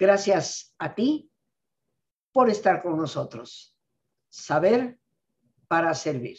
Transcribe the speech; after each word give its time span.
Gracias 0.00 0.74
a 0.78 0.94
ti 0.94 1.30
por 2.32 2.48
estar 2.48 2.82
con 2.82 2.96
nosotros. 2.96 3.76
Saber 4.30 4.98
para 5.68 5.92
servir. 5.92 6.38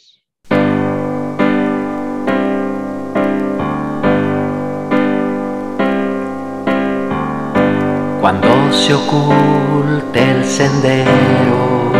Cuando 8.20 8.72
se 8.72 8.94
oculte 8.94 10.30
el 10.32 10.44
sendero 10.44 11.92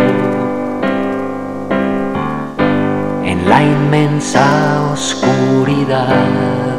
en 3.23 3.47
la 3.47 3.63
inmensa 3.63 4.91
oscuridad 4.91 6.72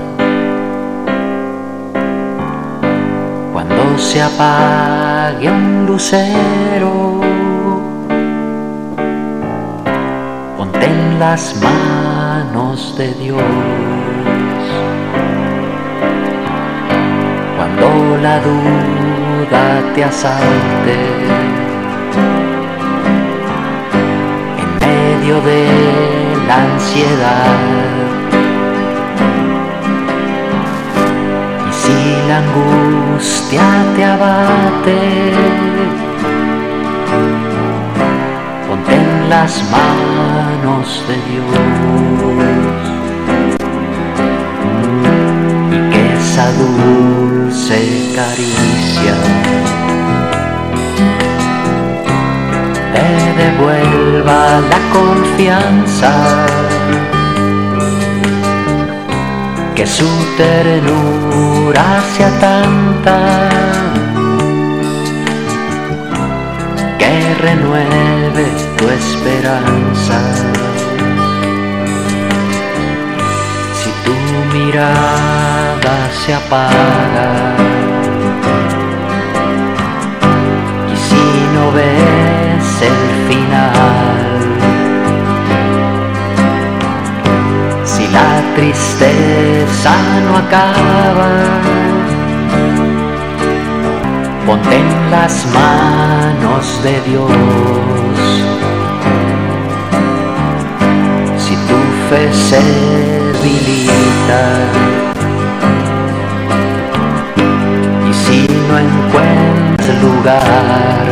se 3.99 4.23
apague 4.23 5.51
un 5.51 5.87
lucero, 5.87 7.21
ponte 10.57 10.85
en 10.85 11.19
las 11.19 11.57
manos 11.63 12.95
de 12.99 13.13
Dios. 13.15 13.43
Cuando 17.57 18.17
la 18.23 18.41
duda 18.41 19.93
te 19.95 20.05
asalte, 20.05 20.97
en 24.63 24.71
medio 24.87 25.41
de 25.41 25.67
la 26.49 26.63
ansiedad, 26.63 27.84
la 32.29 32.39
angustia 32.39 33.63
te 33.97 34.05
abate, 34.05 35.01
ponte 38.67 38.95
en 38.95 39.29
las 39.29 39.63
manos 39.71 41.03
de 41.09 41.17
Dios. 41.29 41.47
Y 45.71 45.79
que 45.91 46.03
esa 46.15 46.47
dulce 46.53 47.79
caricia 48.15 49.17
te 52.95 53.09
devuelva 53.43 54.39
la 54.71 54.81
confianza 54.93 56.11
que 59.75 59.87
su 59.87 60.09
ternura 60.37 61.85
sea 62.17 62.31
tanta 62.39 63.19
que 66.99 67.35
renueve 67.35 68.47
tu 68.79 68.89
esperanza. 68.89 70.19
Si 73.81 73.91
tu 74.05 74.15
mirada 74.57 75.97
se 76.25 76.35
apaga 76.35 77.29
y 80.93 80.97
si 80.97 81.25
no 81.55 81.73
ves 81.73 82.04
tristeza 88.55 89.93
no 90.25 90.37
acaba. 90.37 91.31
Ponte 94.47 94.77
en 94.77 95.11
las 95.11 95.47
manos 95.53 96.83
de 96.83 97.01
Dios. 97.09 97.31
Si 101.39 101.55
tu 101.69 101.79
fe 102.09 102.33
se 102.33 102.63
debilita 103.43 104.43
y 108.09 108.13
si 108.13 108.47
no 108.69 108.79
encuentras 108.79 110.03
lugar, 110.03 111.05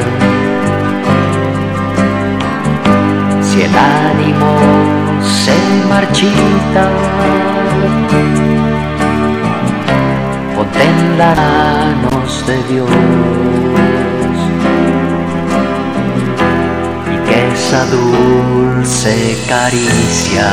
si 3.42 3.62
el 3.62 3.74
ánimo 3.76 5.11
se 5.44 5.54
marchita. 5.88 6.84
Ponte 10.54 10.82
en 10.82 11.18
las 11.18 11.36
manos 11.36 12.46
de 12.46 12.56
Dios. 12.70 12.90
Y 17.12 17.16
que 17.26 17.38
esa 17.54 17.80
dulce 17.86 19.36
caricia 19.48 20.48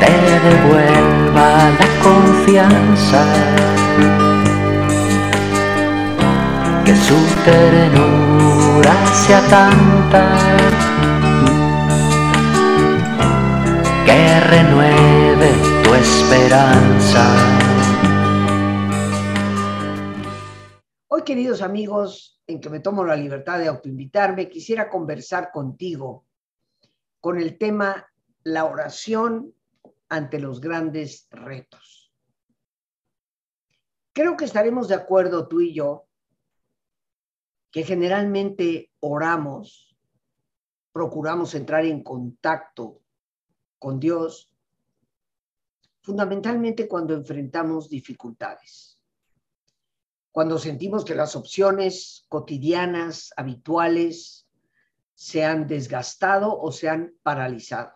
te 0.00 0.14
devuelva 0.48 1.48
la 1.80 1.88
confianza. 2.06 3.22
Que 6.84 6.94
su 6.96 7.18
ternura 7.44 8.94
sea 9.12 9.40
tanta 9.48 10.22
renueve 14.50 15.52
tu 15.84 15.94
esperanza. 15.94 17.24
Hoy, 21.08 21.22
queridos 21.22 21.62
amigos, 21.62 22.40
en 22.46 22.60
que 22.60 22.70
me 22.70 22.80
tomo 22.80 23.04
la 23.04 23.14
libertad 23.14 23.58
de 23.58 23.68
autoinvitarme, 23.68 24.48
quisiera 24.48 24.88
conversar 24.88 25.52
contigo 25.52 26.26
con 27.20 27.38
el 27.38 27.58
tema 27.58 28.10
la 28.42 28.64
oración 28.64 29.54
ante 30.08 30.40
los 30.40 30.60
grandes 30.60 31.28
retos. 31.30 32.12
Creo 34.12 34.36
que 34.36 34.44
estaremos 34.44 34.88
de 34.88 34.96
acuerdo 34.96 35.46
tú 35.46 35.60
y 35.60 35.72
yo 35.72 36.06
que 37.70 37.84
generalmente 37.84 38.90
oramos, 38.98 39.96
procuramos 40.92 41.54
entrar 41.54 41.84
en 41.84 42.02
contacto 42.02 43.00
con 43.80 43.98
Dios, 43.98 44.54
fundamentalmente 46.02 46.86
cuando 46.86 47.14
enfrentamos 47.14 47.88
dificultades, 47.88 49.00
cuando 50.30 50.58
sentimos 50.58 51.04
que 51.04 51.14
las 51.14 51.34
opciones 51.34 52.26
cotidianas, 52.28 53.32
habituales, 53.36 54.46
se 55.14 55.44
han 55.44 55.66
desgastado 55.66 56.56
o 56.58 56.70
se 56.70 56.88
han 56.88 57.14
paralizado. 57.22 57.92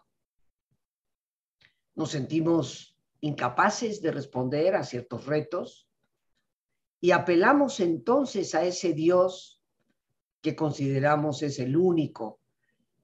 Nos 1.94 2.10
sentimos 2.10 2.98
incapaces 3.20 4.02
de 4.02 4.10
responder 4.10 4.74
a 4.74 4.84
ciertos 4.84 5.26
retos 5.26 5.88
y 7.00 7.12
apelamos 7.12 7.78
entonces 7.80 8.54
a 8.54 8.64
ese 8.64 8.94
Dios 8.94 9.62
que 10.40 10.56
consideramos 10.56 11.42
es 11.42 11.58
el 11.58 11.76
único 11.76 12.40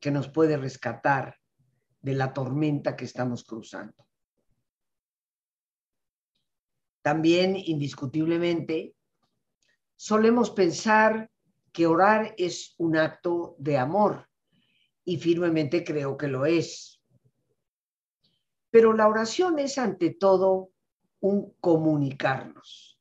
que 0.00 0.10
nos 0.10 0.28
puede 0.28 0.56
rescatar 0.56 1.39
de 2.00 2.14
la 2.14 2.32
tormenta 2.32 2.96
que 2.96 3.04
estamos 3.04 3.44
cruzando. 3.44 4.06
También, 7.02 7.56
indiscutiblemente, 7.56 8.94
solemos 9.96 10.50
pensar 10.50 11.30
que 11.72 11.86
orar 11.86 12.34
es 12.36 12.74
un 12.78 12.96
acto 12.96 13.54
de 13.58 13.78
amor 13.78 14.28
y 15.04 15.16
firmemente 15.16 15.84
creo 15.84 16.16
que 16.16 16.28
lo 16.28 16.46
es. 16.46 17.00
Pero 18.70 18.92
la 18.92 19.08
oración 19.08 19.58
es 19.58 19.78
ante 19.78 20.10
todo 20.14 20.70
un 21.20 21.54
comunicarnos. 21.60 22.98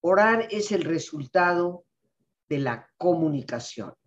Orar 0.00 0.48
es 0.50 0.72
el 0.72 0.84
resultado 0.84 1.84
de 2.48 2.58
la 2.60 2.88
comunicación 2.96 3.97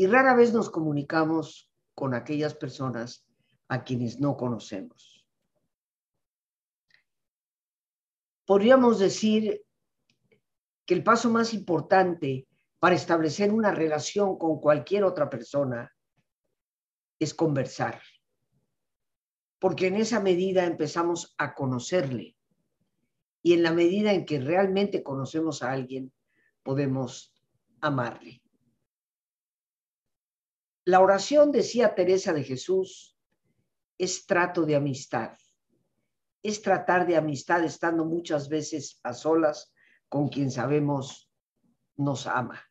y 0.00 0.06
rara 0.06 0.36
vez 0.36 0.52
nos 0.52 0.70
comunicamos 0.70 1.68
con 1.92 2.14
aquellas 2.14 2.54
personas 2.54 3.26
a 3.66 3.82
quienes 3.82 4.20
no 4.20 4.36
conocemos. 4.36 5.26
Podríamos 8.46 9.00
decir 9.00 9.60
que 10.86 10.94
el 10.94 11.02
paso 11.02 11.30
más 11.30 11.52
importante 11.52 12.46
para 12.78 12.94
establecer 12.94 13.52
una 13.52 13.72
relación 13.72 14.38
con 14.38 14.60
cualquier 14.60 15.02
otra 15.02 15.28
persona 15.28 15.92
es 17.18 17.34
conversar, 17.34 18.00
porque 19.58 19.88
en 19.88 19.96
esa 19.96 20.20
medida 20.20 20.64
empezamos 20.64 21.34
a 21.38 21.56
conocerle 21.56 22.36
y 23.42 23.54
en 23.54 23.64
la 23.64 23.72
medida 23.72 24.12
en 24.12 24.24
que 24.24 24.38
realmente 24.38 25.02
conocemos 25.02 25.64
a 25.64 25.72
alguien, 25.72 26.12
podemos 26.62 27.34
amarle. 27.80 28.40
La 30.88 31.00
oración, 31.00 31.52
decía 31.52 31.94
Teresa 31.94 32.32
de 32.32 32.42
Jesús, 32.42 33.14
es 33.98 34.24
trato 34.24 34.64
de 34.64 34.74
amistad. 34.74 35.36
es 36.42 36.62
tratar 36.62 37.06
de 37.06 37.14
amistad 37.14 37.62
estando 37.62 38.06
muchas 38.06 38.48
veces 38.48 38.98
a 39.02 39.12
solas 39.12 39.74
con 40.08 40.28
quien 40.28 40.50
sabemos 40.50 41.30
nos 41.96 42.26
ama. 42.26 42.62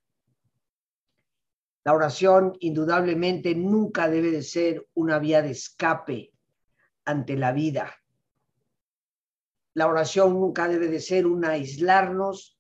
La 1.83 1.93
oración 1.93 2.57
indudablemente 2.59 3.53
nunca 3.53 4.09
debe 4.09 4.31
de 4.31 4.41
ser 4.41 4.89
una 4.95 5.19
vía 5.19 5.43
de 5.43 5.51
escape 5.51 6.33
ante 7.05 7.37
la 7.37 7.51
vida. 7.51 7.93
La 9.75 9.85
oración 9.85 10.33
nunca 10.33 10.67
debe 10.67 10.87
de 10.87 11.01
ser 11.01 11.27
un 11.27 11.45
aislarnos 11.45 12.57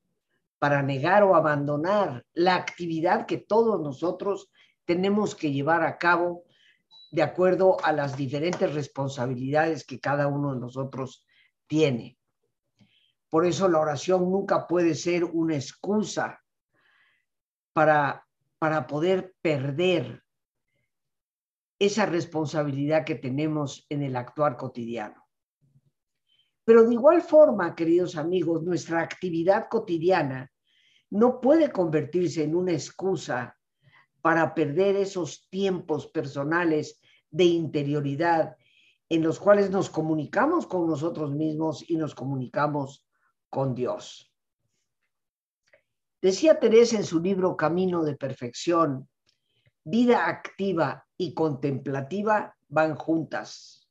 para 0.59 0.83
negar 0.83 1.23
o 1.23 1.35
abandonar 1.35 2.27
la 2.33 2.53
actividad 2.53 3.25
que 3.25 3.37
todos 3.37 3.81
nosotros 3.81 4.51
tenemos 4.87 5.35
que 5.35 5.51
llevar 5.51 5.83
a 5.83 5.97
cabo 5.97 6.45
de 7.11 7.21
acuerdo 7.21 7.77
a 7.83 7.91
las 7.91 8.15
diferentes 8.15 8.73
responsabilidades 8.73 9.85
que 9.85 9.99
cada 9.99 10.27
uno 10.27 10.53
de 10.53 10.61
nosotros 10.61 11.25
tiene. 11.67 12.17
Por 13.29 13.45
eso 13.45 13.67
la 13.67 13.79
oración 13.79 14.31
nunca 14.31 14.65
puede 14.65 14.95
ser 14.95 15.25
una 15.25 15.55
excusa 15.55 16.41
para, 17.73 18.25
para 18.57 18.87
poder 18.87 19.35
perder 19.41 20.23
esa 21.77 22.05
responsabilidad 22.05 23.05
que 23.05 23.15
tenemos 23.15 23.85
en 23.89 24.03
el 24.03 24.15
actuar 24.15 24.55
cotidiano. 24.55 25.27
Pero 26.63 26.85
de 26.85 26.93
igual 26.93 27.21
forma, 27.21 27.75
queridos 27.75 28.15
amigos, 28.15 28.63
nuestra 28.63 29.01
actividad 29.01 29.67
cotidiana 29.69 30.49
no 31.09 31.41
puede 31.41 31.71
convertirse 31.71 32.43
en 32.43 32.55
una 32.55 32.71
excusa 32.71 33.56
para 34.27 34.53
perder 34.53 34.97
esos 34.97 35.47
tiempos 35.49 36.05
personales 36.07 36.99
de 37.31 37.45
interioridad 37.45 38.57
en 39.07 39.23
los 39.23 39.39
cuales 39.39 39.69
nos 39.71 39.89
comunicamos 39.89 40.67
con 40.67 40.85
nosotros 40.85 41.33
mismos 41.33 41.89
y 41.89 41.95
nos 41.95 42.13
comunicamos 42.13 43.07
con 43.49 43.73
Dios. 43.73 44.29
Decía 46.21 46.59
Teresa 46.59 46.97
en 46.97 47.05
su 47.05 47.21
libro 47.21 47.55
Camino 47.55 48.03
de 48.03 48.17
Perfección, 48.17 49.07
vida 49.85 50.27
activa 50.27 51.07
y 51.15 51.33
contemplativa 51.33 52.53
van 52.67 52.95
juntas. 52.95 53.89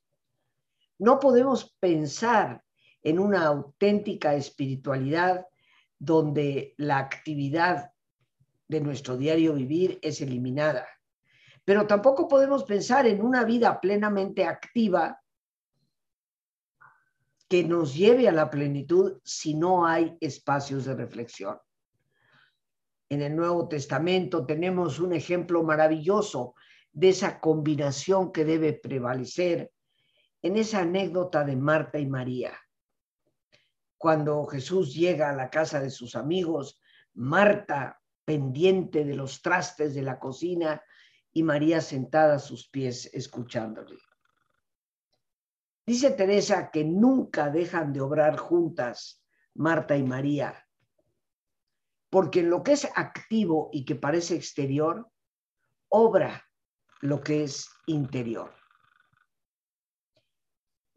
No 0.99 1.19
podemos 1.19 1.75
pensar 1.79 2.63
en 3.01 3.17
una 3.17 3.47
auténtica 3.47 4.35
espiritualidad 4.35 5.47
donde 5.97 6.75
la 6.77 6.99
actividad 6.99 7.91
de 8.67 8.81
nuestro 8.81 9.17
diario 9.17 9.53
vivir 9.53 9.99
es 10.01 10.21
eliminada. 10.21 10.87
Pero 11.63 11.85
tampoco 11.87 12.27
podemos 12.27 12.63
pensar 12.63 13.07
en 13.07 13.21
una 13.21 13.43
vida 13.43 13.79
plenamente 13.79 14.45
activa 14.45 15.21
que 17.47 17.63
nos 17.63 17.95
lleve 17.95 18.27
a 18.27 18.31
la 18.31 18.49
plenitud 18.49 19.19
si 19.23 19.53
no 19.53 19.85
hay 19.85 20.17
espacios 20.19 20.85
de 20.85 20.95
reflexión. 20.95 21.57
En 23.09 23.21
el 23.21 23.35
Nuevo 23.35 23.67
Testamento 23.67 24.45
tenemos 24.45 24.99
un 24.99 25.13
ejemplo 25.13 25.63
maravilloso 25.63 26.55
de 26.91 27.09
esa 27.09 27.39
combinación 27.39 28.31
que 28.31 28.43
debe 28.43 28.73
prevalecer 28.73 29.71
en 30.41 30.57
esa 30.57 30.79
anécdota 30.79 31.43
de 31.43 31.55
Marta 31.55 31.99
y 31.99 32.05
María. 32.05 32.53
Cuando 33.97 34.45
Jesús 34.45 34.93
llega 34.93 35.29
a 35.29 35.35
la 35.35 35.49
casa 35.49 35.79
de 35.79 35.89
sus 35.89 36.15
amigos, 36.15 36.79
Marta 37.13 37.99
pendiente 38.27 39.05
de 39.05 39.15
los 39.15 39.41
trastes 39.41 39.95
de 39.95 40.01
la 40.01 40.19
cocina 40.19 40.83
y 41.31 41.43
María 41.43 41.79
sentada 41.79 42.35
a 42.35 42.39
sus 42.39 42.67
pies 42.67 43.09
escuchándole. 43.13 43.97
Dice 45.85 46.11
Teresa 46.11 46.69
que 46.69 46.83
nunca 46.83 47.49
dejan 47.49 47.93
de 47.93 48.01
obrar 48.01 48.35
juntas 48.37 49.23
Marta 49.55 49.95
y 49.95 50.03
María, 50.03 50.67
porque 52.09 52.41
en 52.41 52.49
lo 52.49 52.63
que 52.63 52.73
es 52.73 52.85
activo 52.95 53.69
y 53.71 53.85
que 53.85 53.95
parece 53.95 54.35
exterior, 54.35 55.09
obra 55.87 56.45
lo 56.99 57.21
que 57.21 57.45
es 57.45 57.69
interior. 57.85 58.53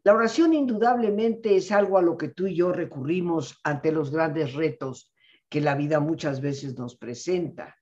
La 0.03 0.13
oración 0.13 0.53
indudablemente 0.53 1.55
es 1.55 1.71
algo 1.71 1.97
a 1.97 2.01
lo 2.01 2.17
que 2.17 2.27
tú 2.27 2.47
y 2.47 2.55
yo 2.55 2.73
recurrimos 2.73 3.57
ante 3.63 3.93
los 3.93 4.11
grandes 4.11 4.53
retos 4.53 5.10
que 5.51 5.59
la 5.59 5.75
vida 5.75 5.99
muchas 5.99 6.39
veces 6.39 6.77
nos 6.77 6.95
presenta, 6.95 7.75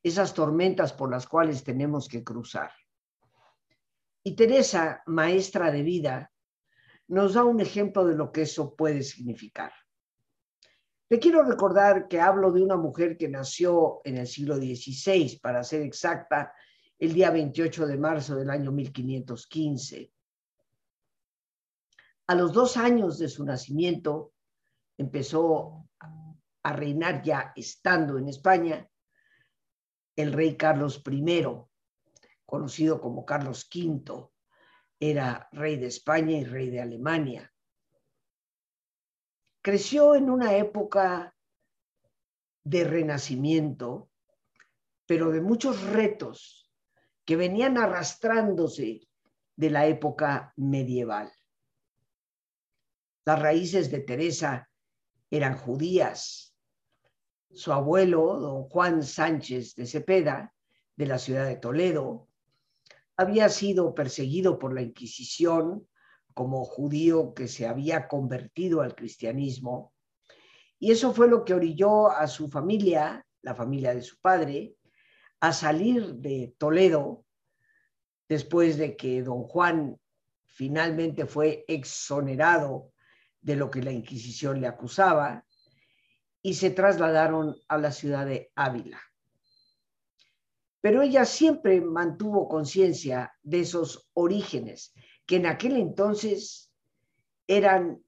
esas 0.00 0.32
tormentas 0.32 0.92
por 0.92 1.10
las 1.10 1.26
cuales 1.26 1.64
tenemos 1.64 2.06
que 2.06 2.22
cruzar. 2.22 2.70
Y 4.22 4.36
Teresa, 4.36 5.02
maestra 5.06 5.72
de 5.72 5.82
vida, 5.82 6.32
nos 7.08 7.34
da 7.34 7.42
un 7.42 7.58
ejemplo 7.60 8.04
de 8.04 8.14
lo 8.14 8.30
que 8.30 8.42
eso 8.42 8.76
puede 8.76 9.02
significar. 9.02 9.72
Le 11.08 11.18
quiero 11.18 11.42
recordar 11.42 12.06
que 12.06 12.20
hablo 12.20 12.52
de 12.52 12.62
una 12.62 12.76
mujer 12.76 13.18
que 13.18 13.28
nació 13.28 14.02
en 14.04 14.18
el 14.18 14.28
siglo 14.28 14.54
XVI, 14.54 15.40
para 15.42 15.64
ser 15.64 15.82
exacta, 15.82 16.54
el 16.96 17.12
día 17.12 17.32
28 17.32 17.88
de 17.88 17.98
marzo 17.98 18.36
del 18.36 18.50
año 18.50 18.70
1515. 18.70 20.12
A 22.28 22.34
los 22.36 22.52
dos 22.52 22.76
años 22.76 23.18
de 23.18 23.28
su 23.28 23.44
nacimiento 23.44 24.32
empezó 24.96 25.89
a 26.62 26.72
reinar 26.72 27.22
ya 27.22 27.52
estando 27.56 28.18
en 28.18 28.28
España 28.28 28.88
el 30.16 30.32
rey 30.32 30.56
Carlos 30.56 31.02
I, 31.10 31.44
conocido 32.44 33.00
como 33.00 33.24
Carlos 33.24 33.68
V, 33.72 34.28
era 34.98 35.48
rey 35.52 35.76
de 35.76 35.86
España 35.86 36.36
y 36.36 36.44
rey 36.44 36.68
de 36.68 36.80
Alemania. 36.80 37.52
Creció 39.62 40.14
en 40.14 40.30
una 40.30 40.56
época 40.56 41.34
de 42.64 42.84
renacimiento, 42.84 44.10
pero 45.06 45.30
de 45.30 45.40
muchos 45.40 45.82
retos 45.82 46.70
que 47.24 47.36
venían 47.36 47.78
arrastrándose 47.78 49.08
de 49.56 49.70
la 49.70 49.86
época 49.86 50.52
medieval. 50.56 51.32
Las 53.24 53.40
raíces 53.40 53.90
de 53.90 54.00
Teresa 54.00 54.68
eran 55.30 55.56
judías, 55.56 56.49
su 57.52 57.72
abuelo, 57.72 58.38
don 58.38 58.64
Juan 58.64 59.02
Sánchez 59.02 59.74
de 59.74 59.86
Cepeda, 59.86 60.54
de 60.96 61.06
la 61.06 61.18
ciudad 61.18 61.46
de 61.46 61.56
Toledo, 61.56 62.28
había 63.16 63.48
sido 63.48 63.94
perseguido 63.94 64.58
por 64.58 64.74
la 64.74 64.82
Inquisición 64.82 65.86
como 66.34 66.64
judío 66.64 67.34
que 67.34 67.48
se 67.48 67.66
había 67.66 68.08
convertido 68.08 68.82
al 68.82 68.94
cristianismo. 68.94 69.92
Y 70.78 70.92
eso 70.92 71.12
fue 71.12 71.28
lo 71.28 71.44
que 71.44 71.54
orilló 71.54 72.10
a 72.10 72.26
su 72.26 72.48
familia, 72.48 73.26
la 73.42 73.54
familia 73.54 73.94
de 73.94 74.02
su 74.02 74.18
padre, 74.20 74.74
a 75.40 75.52
salir 75.52 76.14
de 76.14 76.54
Toledo 76.58 77.24
después 78.28 78.78
de 78.78 78.96
que 78.96 79.22
don 79.22 79.42
Juan 79.42 79.98
finalmente 80.46 81.26
fue 81.26 81.64
exonerado 81.66 82.92
de 83.40 83.56
lo 83.56 83.70
que 83.70 83.82
la 83.82 83.92
Inquisición 83.92 84.60
le 84.60 84.66
acusaba 84.66 85.44
y 86.42 86.54
se 86.54 86.70
trasladaron 86.70 87.56
a 87.68 87.78
la 87.78 87.92
ciudad 87.92 88.26
de 88.26 88.50
Ávila. 88.54 89.00
Pero 90.80 91.02
ella 91.02 91.24
siempre 91.24 91.80
mantuvo 91.80 92.48
conciencia 92.48 93.34
de 93.42 93.60
esos 93.60 94.10
orígenes, 94.14 94.94
que 95.26 95.36
en 95.36 95.46
aquel 95.46 95.76
entonces 95.76 96.72
eran 97.46 98.02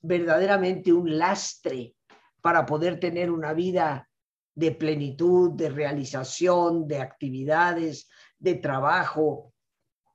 verdaderamente 0.00 0.92
un 0.92 1.18
lastre 1.18 1.96
para 2.40 2.66
poder 2.66 3.00
tener 3.00 3.30
una 3.30 3.52
vida 3.52 4.08
de 4.54 4.70
plenitud, 4.70 5.52
de 5.52 5.70
realización, 5.70 6.86
de 6.86 7.00
actividades, 7.00 8.08
de 8.38 8.54
trabajo 8.54 9.52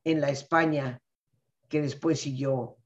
en 0.03 0.21
la 0.21 0.29
España 0.29 1.01
que 1.67 1.81
después 1.81 2.21
siguió 2.21 2.77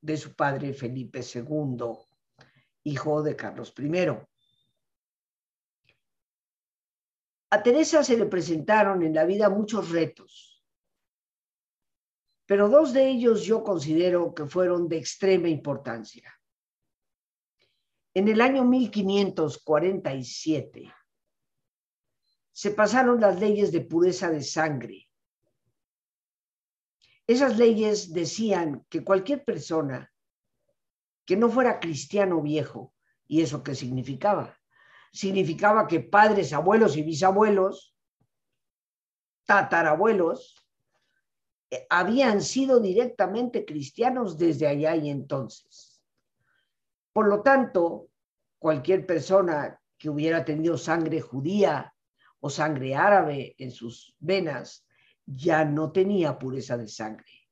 de 0.00 0.16
su 0.16 0.34
padre 0.34 0.72
Felipe 0.72 1.20
II 1.20 2.06
hijo 2.86 3.22
de 3.22 3.34
Carlos 3.34 3.74
I. 3.76 3.90
A 7.50 7.62
Teresa 7.62 8.04
se 8.04 8.16
le 8.16 8.24
presentaron 8.26 9.02
en 9.02 9.14
la 9.14 9.24
vida 9.24 9.50
muchos 9.50 9.90
retos, 9.90 10.64
pero 12.46 12.68
dos 12.68 12.92
de 12.92 13.08
ellos 13.08 13.44
yo 13.44 13.64
considero 13.64 14.32
que 14.32 14.46
fueron 14.46 14.88
de 14.88 14.98
extrema 14.98 15.48
importancia. 15.48 16.32
En 18.14 18.28
el 18.28 18.40
año 18.40 18.64
1547 18.64 20.94
se 22.52 22.70
pasaron 22.70 23.20
las 23.20 23.40
leyes 23.40 23.72
de 23.72 23.80
pureza 23.80 24.30
de 24.30 24.44
sangre. 24.44 25.10
Esas 27.26 27.58
leyes 27.58 28.12
decían 28.12 28.86
que 28.88 29.02
cualquier 29.02 29.44
persona 29.44 30.12
que 31.26 31.36
no 31.36 31.50
fuera 31.50 31.80
cristiano 31.80 32.40
viejo. 32.40 32.94
¿Y 33.26 33.42
eso 33.42 33.62
qué 33.62 33.74
significaba? 33.74 34.56
Significaba 35.12 35.86
que 35.86 36.00
padres, 36.00 36.52
abuelos 36.52 36.96
y 36.96 37.02
bisabuelos, 37.02 37.94
tatarabuelos, 39.44 40.64
eh, 41.70 41.86
habían 41.90 42.40
sido 42.40 42.80
directamente 42.80 43.64
cristianos 43.64 44.38
desde 44.38 44.68
allá 44.68 44.94
y 44.96 45.10
entonces. 45.10 46.04
Por 47.12 47.28
lo 47.28 47.42
tanto, 47.42 48.08
cualquier 48.58 49.06
persona 49.06 49.80
que 49.98 50.10
hubiera 50.10 50.44
tenido 50.44 50.78
sangre 50.78 51.20
judía 51.20 51.94
o 52.40 52.50
sangre 52.50 52.94
árabe 52.94 53.54
en 53.58 53.72
sus 53.72 54.14
venas 54.18 54.86
ya 55.24 55.64
no 55.64 55.90
tenía 55.90 56.38
pureza 56.38 56.76
de 56.76 56.86
sangre. 56.86 57.48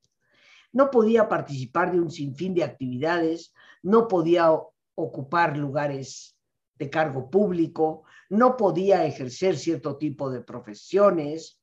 No 0.73 0.91
podía 0.91 1.29
participar 1.29 1.93
de 1.93 2.01
un 2.01 2.11
sinfín 2.11 2.55
de 2.55 2.65
actividades, 2.65 3.55
no 3.85 4.09
podía 4.09 4.51
ocupar 4.95 5.57
lugares 5.57 6.37
de 6.77 6.91
cargo 6.91 7.31
público, 7.31 8.05
no 8.31 8.57
podía 8.57 9.05
ejercer 9.05 9.57
cierto 9.57 9.97
tipo 9.97 10.31
de 10.31 10.41
profesiones, 10.41 11.61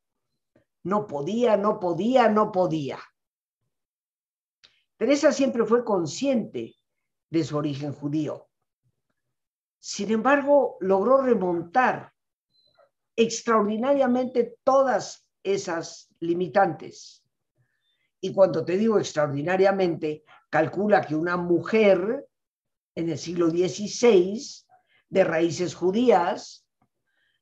no 0.84 1.08
podía, 1.08 1.58
no 1.58 1.80
podía, 1.80 2.30
no 2.30 2.52
podía. 2.52 3.00
Teresa 4.98 5.32
siempre 5.32 5.66
fue 5.66 5.84
consciente 5.84 6.76
de 7.30 7.44
su 7.44 7.58
origen 7.58 7.92
judío. 7.92 8.48
Sin 9.80 10.12
embargo, 10.12 10.78
logró 10.80 11.22
remontar 11.24 12.14
extraordinariamente 13.16 14.60
todas 14.64 15.28
esas 15.42 16.14
limitantes. 16.20 17.24
Y 18.20 18.32
cuando 18.32 18.64
te 18.64 18.78
digo 18.78 19.00
extraordinariamente, 19.00 20.24
calcula 20.52 21.02
que 21.02 21.16
una 21.16 21.38
mujer 21.38 22.28
en 22.94 23.10
el 23.10 23.18
siglo 23.18 23.50
XVI, 23.50 24.40
de 25.10 25.24
raíces 25.24 25.74
judías, 25.74 26.68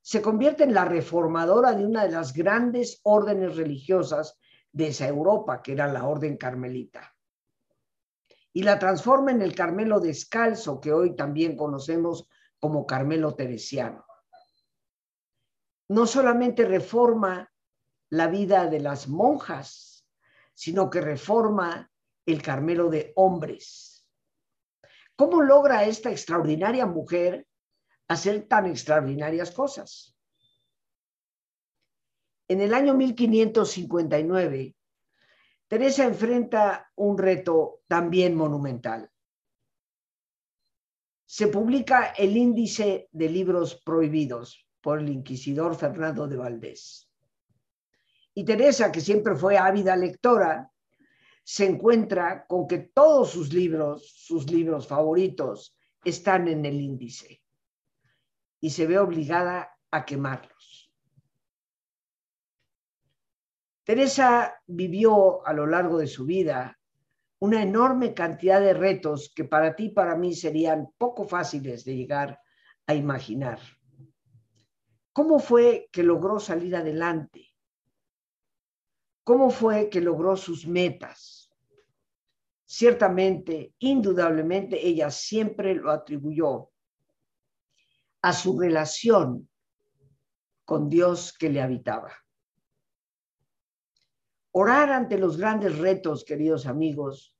se 0.01 0.21
convierte 0.21 0.63
en 0.63 0.73
la 0.73 0.85
reformadora 0.85 1.73
de 1.73 1.85
una 1.85 2.05
de 2.05 2.11
las 2.11 2.33
grandes 2.33 3.01
órdenes 3.03 3.55
religiosas 3.57 4.39
de 4.71 4.87
esa 4.87 5.07
Europa, 5.07 5.61
que 5.61 5.73
era 5.73 5.91
la 5.91 6.05
orden 6.05 6.37
carmelita. 6.37 7.15
Y 8.53 8.63
la 8.63 8.77
transforma 8.79 9.31
en 9.31 9.41
el 9.41 9.55
Carmelo 9.55 9.99
descalzo, 9.99 10.79
que 10.79 10.93
hoy 10.93 11.15
también 11.15 11.57
conocemos 11.57 12.27
como 12.59 12.85
Carmelo 12.85 13.35
teresiano. 13.35 14.05
No 15.87 16.05
solamente 16.05 16.65
reforma 16.65 17.51
la 18.09 18.27
vida 18.27 18.67
de 18.67 18.79
las 18.79 19.07
monjas, 19.07 20.07
sino 20.53 20.89
que 20.89 21.01
reforma 21.01 21.89
el 22.31 22.41
Carmelo 22.41 22.89
de 22.89 23.13
hombres. 23.15 24.07
¿Cómo 25.15 25.41
logra 25.41 25.83
esta 25.85 26.11
extraordinaria 26.11 26.85
mujer 26.85 27.47
hacer 28.07 28.47
tan 28.47 28.65
extraordinarias 28.67 29.51
cosas? 29.51 30.15
En 32.47 32.61
el 32.61 32.73
año 32.73 32.95
1559, 32.95 34.75
Teresa 35.67 36.05
enfrenta 36.05 36.89
un 36.95 37.17
reto 37.17 37.81
también 37.87 38.35
monumental. 38.35 39.11
Se 41.25 41.47
publica 41.47 42.07
el 42.17 42.35
índice 42.35 43.07
de 43.11 43.29
libros 43.29 43.75
prohibidos 43.85 44.65
por 44.81 44.99
el 44.99 45.09
inquisidor 45.09 45.75
Fernando 45.75 46.27
de 46.27 46.37
Valdés. 46.37 47.07
Y 48.33 48.45
Teresa, 48.45 48.91
que 48.91 49.01
siempre 49.01 49.35
fue 49.35 49.57
ávida 49.57 49.95
lectora, 49.95 50.71
se 51.51 51.65
encuentra 51.65 52.45
con 52.45 52.67
que 52.67 52.77
todos 52.77 53.31
sus 53.31 53.51
libros, 53.51 54.07
sus 54.15 54.51
libros 54.51 54.85
favoritos, 54.85 55.75
están 56.03 56.47
en 56.47 56.63
el 56.63 56.79
índice 56.79 57.41
y 58.59 58.69
se 58.69 58.85
ve 58.85 58.99
obligada 58.99 59.75
a 59.89 60.05
quemarlos. 60.05 60.93
Teresa 63.83 64.61
vivió 64.67 65.43
a 65.43 65.51
lo 65.53 65.65
largo 65.65 65.97
de 65.97 66.05
su 66.05 66.23
vida 66.23 66.79
una 67.39 67.63
enorme 67.63 68.13
cantidad 68.13 68.61
de 68.61 68.75
retos 68.75 69.33
que 69.35 69.43
para 69.43 69.75
ti 69.75 69.85
y 69.85 69.89
para 69.89 70.15
mí 70.15 70.35
serían 70.35 70.93
poco 70.99 71.27
fáciles 71.27 71.83
de 71.83 71.95
llegar 71.95 72.39
a 72.85 72.93
imaginar. 72.93 73.59
¿Cómo 75.13 75.39
fue 75.39 75.89
que 75.91 76.03
logró 76.03 76.39
salir 76.39 76.75
adelante? 76.75 77.47
¿Cómo 79.23 79.49
fue 79.49 79.89
que 79.89 80.01
logró 80.01 80.37
sus 80.37 80.67
metas? 80.67 81.38
Ciertamente, 82.71 83.73
indudablemente, 83.79 84.87
ella 84.87 85.09
siempre 85.09 85.73
lo 85.73 85.89
atribuyó 85.89 86.69
a 88.21 88.31
su 88.31 88.59
relación 88.59 89.49
con 90.65 90.87
Dios 90.87 91.35
que 91.35 91.49
le 91.49 91.63
habitaba. 91.63 92.13
Orar 94.51 94.91
ante 94.91 95.17
los 95.17 95.35
grandes 95.37 95.79
retos, 95.79 96.23
queridos 96.23 96.67
amigos, 96.67 97.35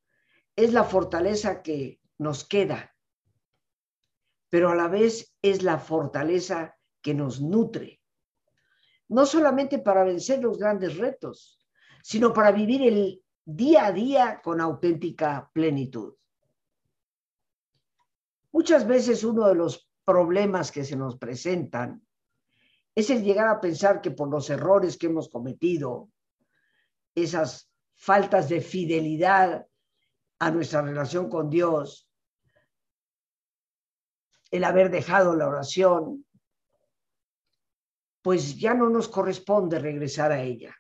es 0.56 0.74
la 0.74 0.84
fortaleza 0.84 1.62
que 1.62 2.02
nos 2.18 2.44
queda, 2.44 2.96
pero 4.50 4.72
a 4.72 4.76
la 4.76 4.88
vez 4.88 5.38
es 5.44 5.62
la 5.62 5.78
fortaleza 5.78 6.76
que 7.04 7.14
nos 7.14 7.40
nutre, 7.40 8.02
no 9.08 9.28
solamente 9.28 9.78
para 9.78 10.04
vencer 10.04 10.42
los 10.42 10.58
grandes 10.58 10.98
retos, 10.98 11.70
sino 12.02 12.34
para 12.34 12.52
vivir 12.52 12.82
el 12.82 13.24
día 13.56 13.88
a 13.88 13.92
día 13.92 14.42
con 14.44 14.62
auténtica 14.62 15.50
plenitud. 15.54 16.14
Muchas 18.52 18.88
veces 18.88 19.24
uno 19.24 19.48
de 19.48 19.56
los 19.56 19.90
problemas 20.04 20.72
que 20.72 20.84
se 20.84 20.96
nos 20.96 21.18
presentan 21.18 22.06
es 22.96 23.10
el 23.10 23.24
llegar 23.24 23.48
a 23.48 23.62
pensar 23.62 24.02
que 24.02 24.12
por 24.12 24.30
los 24.30 24.50
errores 24.50 24.98
que 24.98 25.08
hemos 25.08 25.30
cometido, 25.30 26.10
esas 27.16 27.72
faltas 27.96 28.50
de 28.50 28.62
fidelidad 28.62 29.66
a 30.40 30.52
nuestra 30.52 30.82
relación 30.82 31.30
con 31.30 31.50
Dios, 31.50 32.08
el 34.52 34.64
haber 34.64 34.90
dejado 34.90 35.36
la 35.36 35.48
oración, 35.48 36.26
pues 38.22 38.58
ya 38.58 38.74
no 38.74 38.90
nos 38.90 39.08
corresponde 39.08 39.80
regresar 39.80 40.32
a 40.32 40.42
ella. 40.42 40.76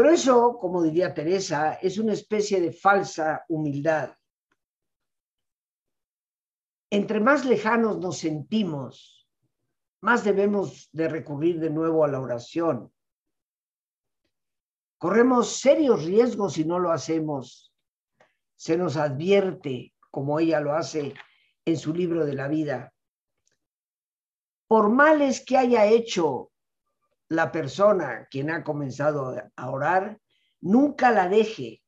Pero 0.00 0.12
eso, 0.12 0.56
como 0.58 0.82
diría 0.82 1.12
Teresa, 1.12 1.74
es 1.74 1.98
una 1.98 2.14
especie 2.14 2.58
de 2.58 2.72
falsa 2.72 3.44
humildad. 3.50 4.16
Entre 6.88 7.20
más 7.20 7.44
lejanos 7.44 7.98
nos 7.98 8.16
sentimos, 8.16 9.28
más 10.00 10.24
debemos 10.24 10.88
de 10.92 11.06
recurrir 11.06 11.60
de 11.60 11.68
nuevo 11.68 12.02
a 12.02 12.08
la 12.08 12.18
oración. 12.18 12.90
Corremos 14.96 15.56
serios 15.56 16.02
riesgos 16.06 16.54
si 16.54 16.64
no 16.64 16.78
lo 16.78 16.92
hacemos. 16.92 17.74
Se 18.56 18.78
nos 18.78 18.96
advierte, 18.96 19.92
como 20.10 20.40
ella 20.40 20.60
lo 20.60 20.72
hace 20.72 21.12
en 21.66 21.76
su 21.76 21.92
libro 21.92 22.24
de 22.24 22.32
la 22.32 22.48
vida. 22.48 22.94
Por 24.66 24.88
males 24.88 25.44
que 25.44 25.58
haya 25.58 25.84
hecho 25.84 26.49
la 27.30 27.52
persona 27.52 28.26
quien 28.28 28.50
ha 28.50 28.64
comenzado 28.64 29.36
a 29.56 29.70
orar 29.70 30.20
nunca 30.60 31.12
la 31.12 31.28
deje, 31.28 31.82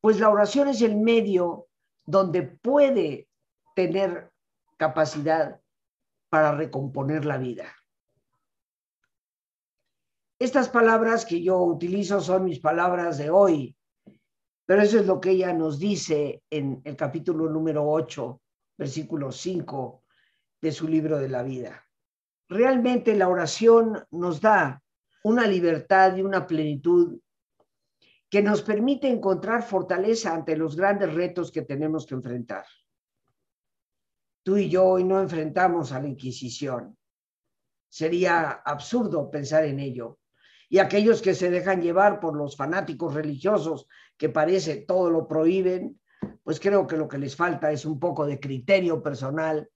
pues 0.00 0.20
la 0.20 0.28
oración 0.28 0.68
es 0.68 0.82
el 0.82 0.96
medio 0.96 1.68
donde 2.04 2.42
puede 2.42 3.28
tener 3.74 4.30
capacidad 4.76 5.60
para 6.28 6.52
recomponer 6.52 7.24
la 7.24 7.38
vida. 7.38 7.74
Estas 10.38 10.68
palabras 10.68 11.24
que 11.24 11.42
yo 11.42 11.58
utilizo 11.58 12.20
son 12.20 12.44
mis 12.44 12.60
palabras 12.60 13.16
de 13.18 13.30
hoy, 13.30 13.76
pero 14.66 14.82
eso 14.82 15.00
es 15.00 15.06
lo 15.06 15.18
que 15.18 15.30
ella 15.30 15.52
nos 15.54 15.78
dice 15.78 16.42
en 16.50 16.82
el 16.84 16.94
capítulo 16.94 17.48
número 17.48 17.88
8, 17.88 18.40
versículo 18.76 19.32
5 19.32 20.04
de 20.60 20.72
su 20.72 20.86
libro 20.86 21.18
de 21.18 21.28
la 21.28 21.42
vida 21.42 21.87
realmente 22.48 23.14
la 23.14 23.28
oración 23.28 24.04
nos 24.10 24.40
da 24.40 24.82
una 25.22 25.46
libertad 25.46 26.16
y 26.16 26.22
una 26.22 26.46
plenitud 26.46 27.20
que 28.30 28.42
nos 28.42 28.62
permite 28.62 29.08
encontrar 29.08 29.62
fortaleza 29.62 30.34
ante 30.34 30.56
los 30.56 30.76
grandes 30.76 31.14
retos 31.14 31.50
que 31.50 31.62
tenemos 31.62 32.06
que 32.06 32.14
enfrentar. 32.14 32.64
Tú 34.42 34.56
y 34.56 34.68
yo 34.68 34.84
hoy 34.84 35.04
no 35.04 35.20
enfrentamos 35.20 35.92
a 35.92 36.00
la 36.00 36.08
Inquisición. 36.08 36.96
Sería 37.88 38.50
absurdo 38.50 39.30
pensar 39.30 39.64
en 39.64 39.78
ello. 39.78 40.18
Y 40.70 40.78
aquellos 40.78 41.22
que 41.22 41.34
se 41.34 41.50
dejan 41.50 41.80
llevar 41.80 42.20
por 42.20 42.36
los 42.36 42.56
fanáticos 42.56 43.14
religiosos 43.14 43.88
que 44.18 44.28
parece 44.28 44.76
todo 44.76 45.10
lo 45.10 45.26
prohíben, 45.26 45.98
pues 46.44 46.60
creo 46.60 46.86
que 46.86 46.98
lo 46.98 47.08
que 47.08 47.18
les 47.18 47.34
falta 47.34 47.72
es 47.72 47.86
un 47.86 47.98
poco 47.98 48.26
de 48.26 48.38
criterio 48.38 49.02
personal 49.02 49.70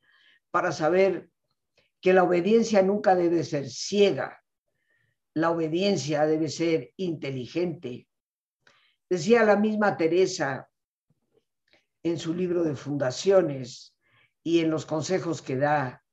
para 0.51 0.73
saber 0.73 1.32
que 2.03 2.13
la 2.13 2.25
obediencia 2.25 2.83
nunca 2.83 3.15
debe 3.15 3.45
ser 3.45 3.71
ciega, 3.71 4.43
la 5.35 5.51
obediencia 5.51 6.27
debe 6.27 6.49
ser 6.49 6.93
inteligente. 6.97 8.09
Decía 9.09 9.45
la 9.45 9.57
misma 9.57 9.97
Teresa 9.97 10.69
en 12.03 12.19
su 12.19 12.35
libro 12.35 12.65
de 12.65 12.75
fundaciones 12.75 13.97
y 14.43 14.59
en 14.59 14.71
los 14.71 14.85
consejos 14.85 15.41
que 15.41 15.57
da 15.57 16.05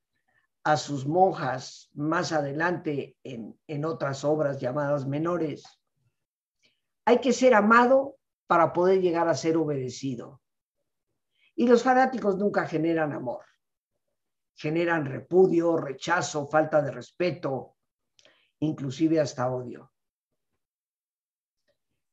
a 0.64 0.78
sus 0.78 1.08
monjas 1.08 1.90
más 1.94 2.32
adelante 2.34 3.18
en, 3.24 3.60
en 3.66 3.84
otras 3.84 4.24
obras 4.24 4.60
llamadas 4.60 5.08
menores. 5.08 5.64
Hay 7.06 7.20
que 7.20 7.34
ser 7.34 7.56
amado 7.56 8.18
para 8.46 8.74
poder 8.74 9.02
llegar 9.02 9.28
a 9.28 9.34
ser 9.34 9.58
obedecido. 9.58 10.40
Y 11.56 11.68
los 11.68 11.82
fanáticos 11.82 12.38
nunca 12.38 12.68
generan 12.68 13.12
amor. 13.12 13.44
Generan 14.60 15.06
repudio, 15.06 15.78
rechazo, 15.78 16.46
falta 16.46 16.82
de 16.82 16.92
respeto, 16.92 17.78
inclusive 18.60 19.22
hasta 19.22 19.50
odio. 19.50 19.94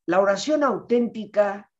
La 0.07 0.21
oración 0.21 0.62
auténtica 0.62 1.73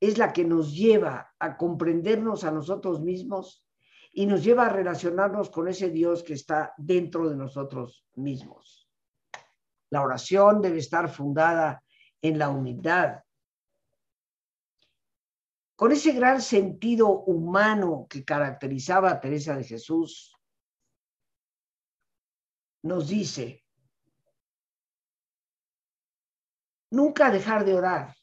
es 0.00 0.16
la 0.16 0.32
que 0.32 0.46
nos 0.46 0.74
lleva 0.74 1.34
a 1.38 1.58
comprendernos 1.58 2.44
a 2.44 2.50
nosotros 2.50 3.02
mismos 3.02 3.66
y 4.14 4.24
nos 4.24 4.42
lleva 4.42 4.64
a 4.64 4.70
relacionarnos 4.70 5.50
con 5.50 5.68
ese 5.68 5.90
Dios 5.90 6.22
que 6.22 6.32
está 6.32 6.72
dentro 6.78 7.28
de 7.28 7.36
nosotros 7.36 8.06
mismos. 8.14 8.88
La 9.90 10.00
oración 10.00 10.62
debe 10.62 10.78
estar 10.78 11.10
fundada 11.10 11.82
en 12.22 12.38
la 12.38 12.48
humildad, 12.48 13.23
con 15.76 15.90
ese 15.92 16.12
gran 16.12 16.40
sentido 16.40 17.08
humano 17.08 18.06
que 18.08 18.24
caracterizaba 18.24 19.10
a 19.10 19.20
Teresa 19.20 19.56
de 19.56 19.64
Jesús, 19.64 20.36
nos 22.82 23.08
dice, 23.08 23.64
nunca 26.90 27.30
dejar 27.30 27.64
de 27.64 27.74
orar, 27.74 28.14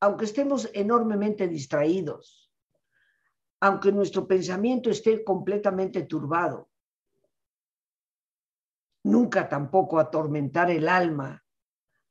aunque 0.00 0.24
estemos 0.24 0.70
enormemente 0.72 1.48
distraídos, 1.48 2.52
aunque 3.60 3.92
nuestro 3.92 4.26
pensamiento 4.26 4.90
esté 4.90 5.24
completamente 5.24 6.04
turbado, 6.04 6.70
nunca 9.04 9.48
tampoco 9.48 9.98
atormentar 9.98 10.70
el 10.70 10.88
alma 10.88 11.44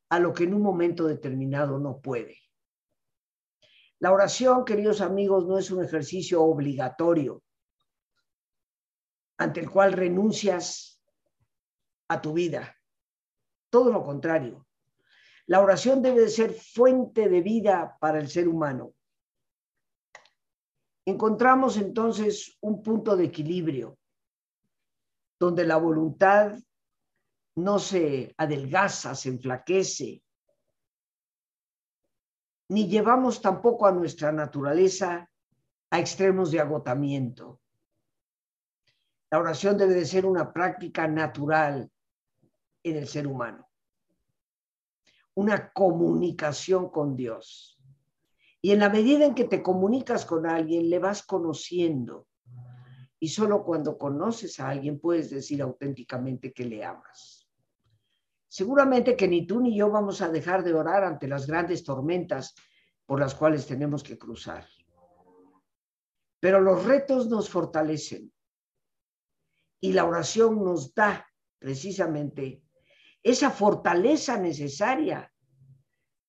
a 0.09 0.19
lo 0.19 0.33
que 0.33 0.43
en 0.43 0.53
un 0.53 0.61
momento 0.61 1.05
determinado 1.05 1.79
no 1.79 1.99
puede. 1.99 2.42
La 4.03 4.11
oración, 4.11 4.65
queridos 4.65 4.99
amigos, 4.99 5.45
no 5.45 5.57
es 5.57 5.71
un 5.71 5.81
ejercicio 5.81 6.43
obligatorio 6.43 7.41
ante 9.37 9.61
el 9.61 9.69
cual 9.69 9.93
renuncias 9.93 11.01
a 12.09 12.19
tu 12.21 12.33
vida. 12.33 12.75
Todo 13.69 13.93
lo 13.93 14.03
contrario. 14.03 14.67
La 15.45 15.61
oración 15.61 16.01
debe 16.01 16.19
de 16.19 16.27
ser 16.27 16.53
fuente 16.53 17.29
de 17.29 17.39
vida 17.39 17.95
para 18.01 18.19
el 18.19 18.27
ser 18.27 18.49
humano. 18.49 18.93
Encontramos 21.05 21.77
entonces 21.77 22.57
un 22.59 22.83
punto 22.83 23.15
de 23.15 23.23
equilibrio 23.23 23.97
donde 25.39 25.65
la 25.65 25.77
voluntad 25.77 26.59
no 27.55 27.79
se 27.79 28.35
adelgaza, 28.37 29.15
se 29.15 29.29
enflaquece, 29.29 30.21
ni 32.73 32.87
llevamos 32.87 33.39
tampoco 33.39 33.85
a 33.85 33.91
nuestra 33.91 34.31
naturaleza 34.31 35.29
a 35.91 35.99
extremos 35.99 36.49
de 36.49 36.59
agotamiento. 36.59 37.61
La 39.29 39.37
oración 39.37 39.77
debe 39.77 39.93
de 39.93 40.07
ser 40.07 40.25
una 40.25 40.51
práctica 40.51 41.07
natural 41.07 41.91
en 42.81 42.97
el 42.97 43.07
ser 43.07 43.27
humano, 43.27 43.69
una 45.35 45.71
comunicación 45.71 46.89
con 46.89 47.15
Dios. 47.15 47.79
Y 48.59 48.71
en 48.71 48.79
la 48.79 48.89
medida 48.89 49.23
en 49.23 49.35
que 49.35 49.43
te 49.43 49.61
comunicas 49.61 50.25
con 50.25 50.47
alguien, 50.47 50.89
le 50.89 50.97
vas 50.97 51.21
conociendo. 51.21 52.25
Y 53.19 53.27
solo 53.27 53.63
cuando 53.63 53.99
conoces 53.99 54.59
a 54.59 54.69
alguien 54.69 54.99
puedes 54.99 55.29
decir 55.29 55.61
auténticamente 55.61 56.51
que 56.51 56.65
le 56.65 56.83
amas. 56.83 57.42
Seguramente 58.53 59.17
que 59.17 59.27
ni 59.27 59.47
tú 59.47 59.61
ni 59.61 59.75
yo 59.75 59.89
vamos 59.89 60.21
a 60.21 60.29
dejar 60.29 60.63
de 60.63 60.75
orar 60.75 61.03
ante 61.03 61.27
las 61.27 61.47
grandes 61.47 61.83
tormentas 61.83 62.53
por 63.03 63.19
las 63.19 63.33
cuales 63.33 63.65
tenemos 63.65 64.03
que 64.03 64.15
cruzar. 64.15 64.67
Pero 66.39 66.61
los 66.61 66.85
retos 66.85 67.27
nos 67.29 67.49
fortalecen 67.49 68.31
y 69.81 69.93
la 69.93 70.05
oración 70.05 70.63
nos 70.63 70.93
da 70.93 71.27
precisamente 71.57 72.61
esa 73.23 73.49
fortaleza 73.49 74.37
necesaria 74.37 75.33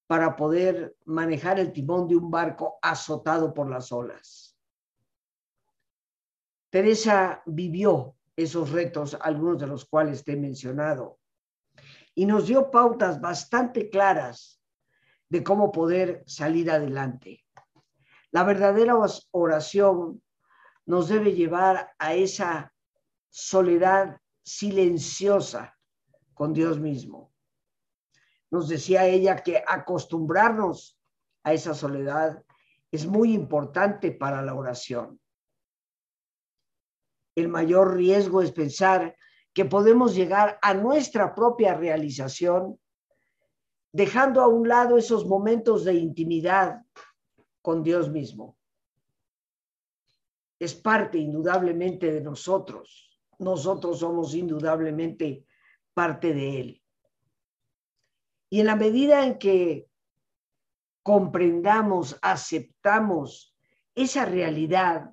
para 0.07 0.35
poder 0.35 0.97
manejar 1.05 1.61
el 1.61 1.75
timón 1.75 2.09
de 2.09 2.17
un 2.17 2.31
barco 2.31 2.79
azotado 2.81 3.53
por 3.53 3.69
las 3.69 3.93
olas. 3.93 4.59
Teresa 6.71 7.43
vivió 7.45 8.17
esos 8.35 8.71
retos, 8.71 9.15
algunos 9.21 9.59
de 9.59 9.67
los 9.67 9.85
cuales 9.85 10.25
te 10.25 10.33
he 10.33 10.37
mencionado 10.37 11.19
y 12.15 12.27
nos 12.27 12.47
dio 12.47 12.71
pautas 12.71 13.21
bastante 13.21 13.91
claras 13.91 14.61
de 15.29 15.43
cómo 15.43 15.73
poder 15.73 16.23
salir 16.27 16.71
adelante. 16.71 17.45
La 18.31 18.45
verdadera 18.45 18.97
oración 19.33 20.23
nos 20.87 21.09
debe 21.09 21.33
llevar 21.33 21.93
a 21.99 22.15
esa 22.15 22.73
soledad 23.31 24.21
silenciosa 24.45 25.77
con 26.35 26.53
Dios 26.53 26.79
mismo. 26.79 27.33
Nos 28.51 28.69
decía 28.69 29.07
ella 29.07 29.37
que 29.37 29.63
acostumbrarnos 29.67 30.99
a 31.43 31.53
esa 31.53 31.75
soledad 31.75 32.45
es 32.91 33.07
muy 33.07 33.33
importante 33.33 34.13
para 34.13 34.43
la 34.43 34.55
oración. 34.55 35.21
El 37.35 37.49
mayor 37.49 37.97
riesgo 37.97 38.43
es 38.43 38.53
pensar 38.53 39.17
que 39.55 39.65
podemos 39.65 40.15
llegar 40.15 40.59
a 40.61 40.75
nuestra 40.75 41.35
propia 41.35 41.75
realización, 41.75 42.79
dejando 43.93 44.43
a 44.43 44.49
un 44.49 44.69
lado 44.69 44.99
esos 44.99 45.25
momentos 45.27 45.85
de 45.85 45.95
intimidad 45.95 46.83
con 47.63 47.85
Dios 47.85 48.11
mismo. 48.11 48.59
Es 50.59 50.75
parte 50.75 51.19
indudablemente 51.19 52.13
de 52.13 52.21
nosotros. 52.21 53.21
Nosotros 53.39 54.01
somos 54.01 54.35
indudablemente 54.35 55.47
parte 55.95 56.35
de 56.35 56.61
Él. 56.61 56.83
Y 58.51 58.61
en 58.61 58.67
la 58.67 58.77
medida 58.77 59.25
en 59.25 59.39
que 59.39 59.89
comprendamos, 61.05 62.19
aceptamos 62.23 63.55
esa 63.95 64.25
realidad 64.25 65.13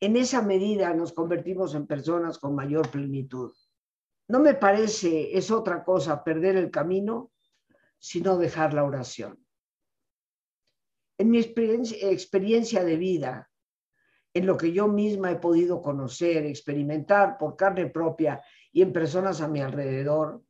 en 0.00 0.16
esa 0.16 0.42
medida 0.42 0.94
nos 0.94 1.12
convertimos 1.12 1.74
en 1.74 1.86
personas 1.86 2.38
con 2.38 2.54
mayor 2.54 2.90
plenitud. 2.90 3.52
No 4.28 4.40
me 4.40 4.54
parece, 4.54 5.36
es 5.36 5.50
otra 5.50 5.82
cosa, 5.84 6.22
perder 6.22 6.56
el 6.56 6.70
camino, 6.70 7.32
sino 7.98 8.38
dejar 8.38 8.74
la 8.74 8.84
oración. 8.84 9.44
En 11.16 11.30
mi 11.30 11.38
experiencia, 11.38 12.84
de 12.84 12.96
vida, 12.96 13.50
en 14.32 14.46
lo 14.46 14.56
que 14.56 14.72
yo 14.72 14.86
misma 14.86 15.32
he 15.32 15.36
podido 15.36 15.82
conocer, 15.82 16.46
experimentar 16.46 17.38
por 17.38 17.56
carne 17.56 17.86
propia 17.86 18.40
y 18.70 18.82
en 18.82 18.92
personas 18.92 19.40
a 19.40 19.48
mi 19.48 19.60
alrededor, 19.60 20.44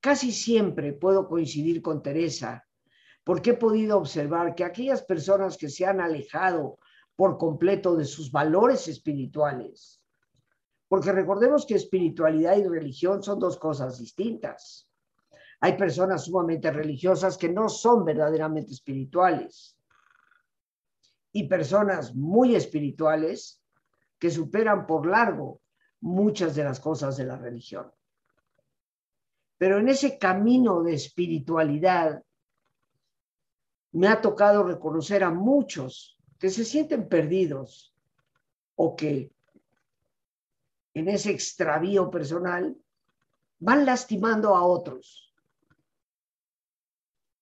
casi 0.00 0.32
siempre 0.32 0.94
puedo 0.94 1.28
coincidir 1.28 1.80
con 1.80 2.02
Teresa, 2.02 2.66
porque 3.22 3.50
he 3.50 3.54
podido 3.54 3.98
observar 3.98 4.56
que 4.56 4.64
aquellas 4.64 5.02
personas 5.02 5.56
que 5.56 5.68
se 5.68 5.86
han 5.86 6.00
alejado 6.00 6.78
por 7.18 7.36
completo 7.36 7.96
de 7.96 8.04
sus 8.04 8.30
valores 8.30 8.86
espirituales. 8.86 10.00
Porque 10.86 11.10
recordemos 11.10 11.66
que 11.66 11.74
espiritualidad 11.74 12.56
y 12.56 12.62
religión 12.62 13.24
son 13.24 13.40
dos 13.40 13.58
cosas 13.58 13.98
distintas. 13.98 14.88
Hay 15.58 15.76
personas 15.76 16.26
sumamente 16.26 16.70
religiosas 16.70 17.36
que 17.36 17.48
no 17.48 17.68
son 17.68 18.04
verdaderamente 18.04 18.70
espirituales 18.70 19.76
y 21.32 21.48
personas 21.48 22.14
muy 22.14 22.54
espirituales 22.54 23.60
que 24.16 24.30
superan 24.30 24.86
por 24.86 25.04
largo 25.04 25.60
muchas 26.00 26.54
de 26.54 26.62
las 26.62 26.78
cosas 26.78 27.16
de 27.16 27.24
la 27.24 27.36
religión. 27.36 27.90
Pero 29.56 29.78
en 29.80 29.88
ese 29.88 30.18
camino 30.18 30.84
de 30.84 30.94
espiritualidad 30.94 32.22
me 33.90 34.06
ha 34.06 34.20
tocado 34.20 34.62
reconocer 34.62 35.24
a 35.24 35.32
muchos 35.32 36.17
que 36.38 36.50
se 36.50 36.64
sienten 36.64 37.08
perdidos 37.08 37.94
o 38.76 38.94
que 38.94 39.32
en 40.94 41.08
ese 41.08 41.30
extravío 41.30 42.10
personal 42.10 42.76
van 43.58 43.84
lastimando 43.84 44.54
a 44.54 44.64
otros. 44.64 45.34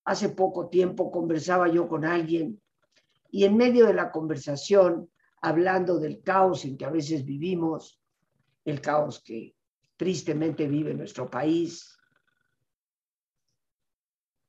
Hace 0.05 0.29
poco 0.29 0.69
tiempo 0.69 1.11
conversaba 1.11 1.67
yo 1.67 1.87
con 1.87 2.05
alguien 2.05 2.61
y 3.29 3.43
en 3.43 3.57
medio 3.57 3.85
de 3.85 3.93
la 3.93 4.11
conversación, 4.11 5.11
hablando 5.41 5.99
del 5.99 6.21
caos 6.21 6.65
en 6.65 6.77
que 6.77 6.85
a 6.85 6.89
veces 6.89 7.25
vivimos, 7.25 8.01
el 8.65 8.81
caos 8.81 9.21
que 9.21 9.55
tristemente 9.95 10.67
vive 10.67 10.93
nuestro 10.93 11.29
país, 11.29 11.97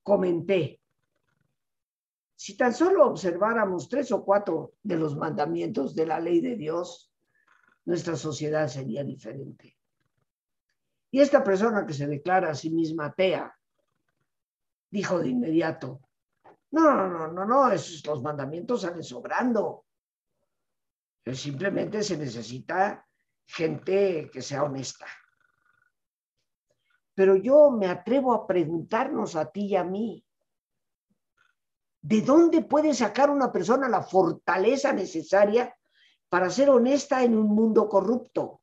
comenté 0.02 0.80
si 2.38 2.56
tan 2.56 2.72
solo 2.72 3.04
observáramos 3.04 3.88
tres 3.88 4.12
o 4.12 4.24
cuatro 4.24 4.74
de 4.80 4.94
los 4.94 5.16
mandamientos 5.16 5.96
de 5.96 6.06
la 6.06 6.20
ley 6.20 6.40
de 6.40 6.54
Dios, 6.54 7.12
nuestra 7.84 8.14
sociedad 8.14 8.68
sería 8.68 9.02
diferente. 9.02 9.76
Y 11.10 11.18
esta 11.18 11.42
persona 11.42 11.84
que 11.84 11.94
se 11.94 12.06
declara 12.06 12.50
a 12.50 12.54
sí 12.54 12.70
misma 12.70 13.06
atea, 13.06 13.52
dijo 14.88 15.18
de 15.18 15.30
inmediato, 15.30 16.00
no, 16.70 16.94
no, 16.94 17.08
no, 17.08 17.26
no, 17.26 17.44
no, 17.44 17.72
esos, 17.72 18.06
los 18.06 18.22
mandamientos 18.22 18.82
salen 18.82 19.02
sobrando. 19.02 19.86
Simplemente 21.32 22.04
se 22.04 22.16
necesita 22.16 23.04
gente 23.46 24.30
que 24.32 24.42
sea 24.42 24.62
honesta. 24.62 25.06
Pero 27.16 27.34
yo 27.34 27.72
me 27.72 27.88
atrevo 27.88 28.32
a 28.32 28.46
preguntarnos 28.46 29.34
a 29.34 29.50
ti 29.50 29.66
y 29.66 29.76
a 29.76 29.82
mí, 29.82 30.24
¿de 32.08 32.22
dónde 32.22 32.62
puede 32.62 32.94
sacar 32.94 33.28
una 33.28 33.52
persona 33.52 33.86
la 33.86 34.02
fortaleza 34.02 34.94
necesaria 34.94 35.76
para 36.30 36.48
ser 36.48 36.70
honesta 36.70 37.22
en 37.22 37.36
un 37.36 37.48
mundo 37.48 37.86
corrupto? 37.86 38.62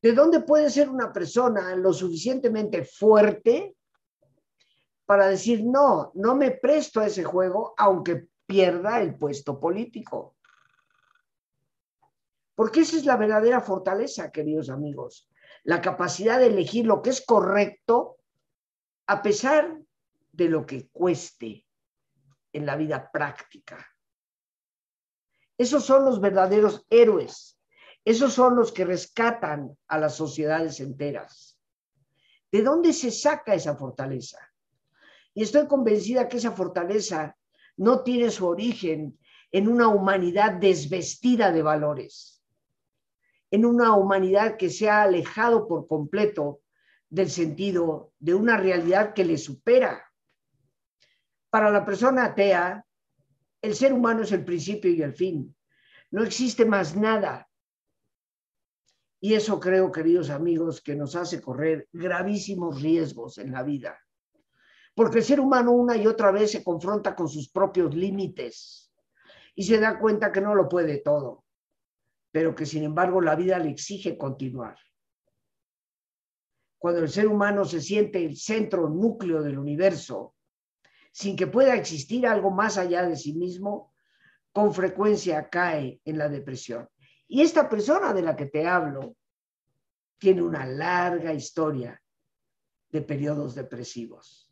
¿De 0.00 0.12
dónde 0.12 0.40
puede 0.42 0.70
ser 0.70 0.88
una 0.88 1.12
persona 1.12 1.74
lo 1.74 1.92
suficientemente 1.92 2.84
fuerte 2.84 3.74
para 5.04 5.26
decir, 5.26 5.64
no, 5.64 6.12
no 6.14 6.36
me 6.36 6.52
presto 6.52 7.00
a 7.00 7.06
ese 7.06 7.24
juego 7.24 7.74
aunque 7.76 8.28
pierda 8.46 9.00
el 9.00 9.16
puesto 9.16 9.58
político? 9.58 10.36
Porque 12.54 12.82
esa 12.82 12.96
es 12.96 13.04
la 13.04 13.16
verdadera 13.16 13.60
fortaleza, 13.60 14.30
queridos 14.30 14.70
amigos, 14.70 15.28
la 15.64 15.80
capacidad 15.80 16.38
de 16.38 16.46
elegir 16.46 16.86
lo 16.86 17.02
que 17.02 17.10
es 17.10 17.26
correcto 17.26 18.18
a 19.08 19.20
pesar 19.20 19.80
de 20.32 20.48
lo 20.48 20.66
que 20.66 20.88
cueste 20.88 21.66
en 22.52 22.66
la 22.66 22.76
vida 22.76 23.10
práctica. 23.10 23.86
Esos 25.58 25.84
son 25.84 26.04
los 26.04 26.20
verdaderos 26.20 26.86
héroes 26.90 27.60
esos 28.04 28.32
son 28.32 28.56
los 28.56 28.72
que 28.72 28.84
rescatan 28.84 29.76
a 29.86 29.98
las 29.98 30.16
sociedades 30.16 30.80
enteras. 30.80 31.58
¿De 32.50 32.62
dónde 32.62 32.92
se 32.92 33.10
saca 33.10 33.54
esa 33.54 33.76
fortaleza? 33.76 34.38
Y 35.34 35.42
estoy 35.42 35.66
convencida 35.66 36.28
que 36.28 36.38
esa 36.38 36.52
fortaleza 36.52 37.36
no 37.76 38.02
tiene 38.02 38.30
su 38.30 38.46
origen 38.46 39.18
en 39.52 39.68
una 39.68 39.88
humanidad 39.88 40.54
desvestida 40.54 41.52
de 41.52 41.62
valores, 41.62 42.42
en 43.50 43.64
una 43.64 43.94
humanidad 43.94 44.56
que 44.56 44.70
se 44.70 44.88
ha 44.88 45.02
alejado 45.02 45.68
por 45.68 45.86
completo 45.86 46.62
del 47.08 47.30
sentido 47.30 48.12
de 48.18 48.34
una 48.34 48.56
realidad 48.56 49.12
que 49.12 49.24
le 49.24 49.36
supera. 49.36 50.09
Para 51.50 51.70
la 51.70 51.84
persona 51.84 52.26
atea, 52.26 52.84
el 53.60 53.74
ser 53.74 53.92
humano 53.92 54.22
es 54.22 54.32
el 54.32 54.44
principio 54.44 54.90
y 54.90 55.02
el 55.02 55.14
fin. 55.14 55.54
No 56.10 56.22
existe 56.22 56.64
más 56.64 56.96
nada 56.96 57.50
y 59.20 59.34
eso 59.34 59.60
creo, 59.60 59.92
queridos 59.92 60.30
amigos, 60.30 60.80
que 60.80 60.96
nos 60.96 61.14
hace 61.14 61.42
correr 61.42 61.86
gravísimos 61.92 62.80
riesgos 62.80 63.36
en 63.36 63.52
la 63.52 63.62
vida. 63.62 63.98
Porque 64.94 65.18
el 65.18 65.24
ser 65.24 65.40
humano 65.40 65.72
una 65.72 65.96
y 65.96 66.06
otra 66.06 66.32
vez 66.32 66.52
se 66.52 66.64
confronta 66.64 67.14
con 67.14 67.28
sus 67.28 67.50
propios 67.50 67.94
límites 67.94 68.90
y 69.54 69.64
se 69.64 69.78
da 69.78 69.98
cuenta 69.98 70.32
que 70.32 70.40
no 70.40 70.54
lo 70.54 70.68
puede 70.68 70.98
todo, 70.98 71.44
pero 72.32 72.54
que 72.54 72.64
sin 72.64 72.82
embargo 72.82 73.20
la 73.20 73.36
vida 73.36 73.58
le 73.58 73.70
exige 73.70 74.16
continuar. 74.16 74.78
Cuando 76.78 77.00
el 77.00 77.10
ser 77.10 77.26
humano 77.26 77.66
se 77.66 77.82
siente 77.82 78.24
el 78.24 78.38
centro, 78.38 78.88
núcleo 78.88 79.42
del 79.42 79.58
universo, 79.58 80.34
sin 81.10 81.36
que 81.36 81.46
pueda 81.46 81.74
existir 81.74 82.26
algo 82.26 82.50
más 82.50 82.78
allá 82.78 83.06
de 83.06 83.16
sí 83.16 83.34
mismo, 83.34 83.92
con 84.52 84.74
frecuencia 84.74 85.48
cae 85.48 86.00
en 86.04 86.18
la 86.18 86.28
depresión. 86.28 86.88
Y 87.28 87.42
esta 87.42 87.68
persona 87.68 88.12
de 88.12 88.22
la 88.22 88.34
que 88.34 88.46
te 88.46 88.66
hablo 88.66 89.16
tiene 90.18 90.42
una 90.42 90.66
larga 90.66 91.32
historia 91.32 92.00
de 92.90 93.02
periodos 93.02 93.54
depresivos. 93.54 94.50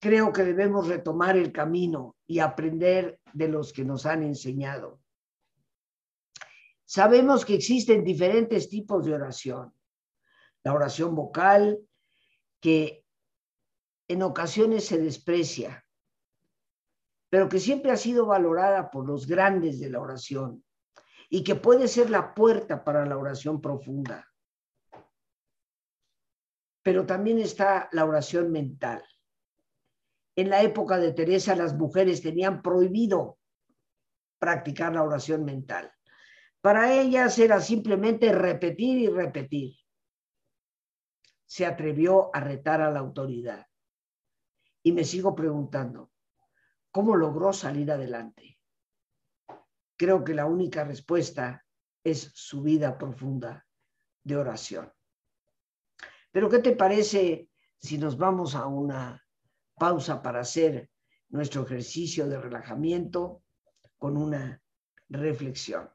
Creo 0.00 0.32
que 0.32 0.44
debemos 0.44 0.88
retomar 0.88 1.36
el 1.36 1.50
camino 1.50 2.16
y 2.26 2.40
aprender 2.40 3.20
de 3.32 3.48
los 3.48 3.72
que 3.72 3.84
nos 3.84 4.04
han 4.04 4.22
enseñado. 4.22 5.00
Sabemos 6.84 7.44
que 7.44 7.54
existen 7.54 8.04
diferentes 8.04 8.68
tipos 8.68 9.06
de 9.06 9.14
oración. 9.14 9.72
La 10.62 10.74
oración 10.74 11.14
vocal, 11.14 11.78
que 12.60 13.03
en 14.08 14.22
ocasiones 14.22 14.86
se 14.86 14.98
desprecia, 14.98 15.84
pero 17.30 17.48
que 17.48 17.58
siempre 17.58 17.90
ha 17.90 17.96
sido 17.96 18.26
valorada 18.26 18.90
por 18.90 19.06
los 19.06 19.26
grandes 19.26 19.80
de 19.80 19.90
la 19.90 20.00
oración 20.00 20.64
y 21.28 21.42
que 21.42 21.54
puede 21.54 21.88
ser 21.88 22.10
la 22.10 22.34
puerta 22.34 22.84
para 22.84 23.06
la 23.06 23.16
oración 23.16 23.60
profunda. 23.60 24.30
Pero 26.82 27.06
también 27.06 27.38
está 27.38 27.88
la 27.92 28.04
oración 28.04 28.52
mental. 28.52 29.02
En 30.36 30.50
la 30.50 30.62
época 30.62 30.98
de 30.98 31.12
Teresa 31.12 31.56
las 31.56 31.74
mujeres 31.74 32.20
tenían 32.20 32.60
prohibido 32.60 33.38
practicar 34.38 34.94
la 34.94 35.02
oración 35.02 35.44
mental. 35.44 35.92
Para 36.60 36.92
ellas 36.92 37.38
era 37.38 37.60
simplemente 37.60 38.32
repetir 38.32 38.98
y 38.98 39.08
repetir. 39.08 39.74
Se 41.46 41.66
atrevió 41.66 42.34
a 42.34 42.40
retar 42.40 42.80
a 42.80 42.90
la 42.90 43.00
autoridad. 43.00 43.66
Y 44.84 44.92
me 44.92 45.02
sigo 45.02 45.34
preguntando, 45.34 46.12
¿Cómo 46.94 47.16
logró 47.16 47.52
salir 47.52 47.90
adelante? 47.90 48.56
Creo 49.96 50.22
que 50.22 50.32
la 50.32 50.46
única 50.46 50.84
respuesta 50.84 51.66
es 52.04 52.30
su 52.34 52.62
vida 52.62 52.96
profunda 52.96 53.66
de 54.22 54.36
oración. 54.36 54.92
Pero 56.30 56.48
¿qué 56.48 56.60
te 56.60 56.76
parece 56.76 57.50
si 57.78 57.98
nos 57.98 58.16
vamos 58.16 58.54
a 58.54 58.68
una 58.68 59.20
pausa 59.74 60.22
para 60.22 60.38
hacer 60.38 60.88
nuestro 61.30 61.64
ejercicio 61.64 62.28
de 62.28 62.40
relajamiento 62.40 63.42
con 63.98 64.16
una 64.16 64.62
reflexión? 65.08 65.90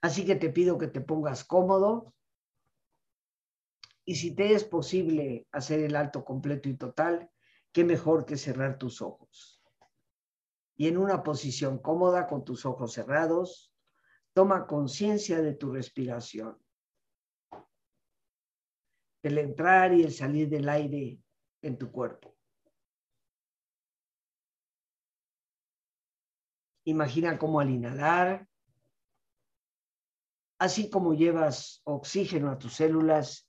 Así 0.00 0.24
que 0.24 0.36
te 0.36 0.48
pido 0.48 0.78
que 0.78 0.88
te 0.88 1.02
pongas 1.02 1.44
cómodo 1.44 2.14
y 4.04 4.16
si 4.16 4.34
te 4.34 4.52
es 4.52 4.64
posible 4.64 5.46
hacer 5.52 5.80
el 5.80 5.94
alto 5.96 6.24
completo 6.24 6.68
y 6.68 6.76
total, 6.76 7.30
qué 7.72 7.84
mejor 7.84 8.24
que 8.26 8.36
cerrar 8.36 8.78
tus 8.78 9.00
ojos. 9.00 9.62
Y 10.76 10.88
en 10.88 10.98
una 10.98 11.22
posición 11.22 11.78
cómoda 11.78 12.26
con 12.26 12.44
tus 12.44 12.66
ojos 12.66 12.92
cerrados, 12.92 13.72
toma 14.32 14.66
conciencia 14.66 15.40
de 15.40 15.54
tu 15.54 15.72
respiración, 15.72 16.58
del 19.22 19.38
entrar 19.38 19.94
y 19.94 20.02
el 20.02 20.12
salir 20.12 20.48
del 20.48 20.68
aire 20.68 21.20
en 21.62 21.78
tu 21.78 21.92
cuerpo. 21.92 22.36
Imagina 26.84 27.38
cómo 27.38 27.60
al 27.60 27.70
inhalar, 27.70 28.48
así 30.58 30.90
como 30.90 31.14
llevas 31.14 31.80
oxígeno 31.84 32.50
a 32.50 32.58
tus 32.58 32.74
células, 32.74 33.48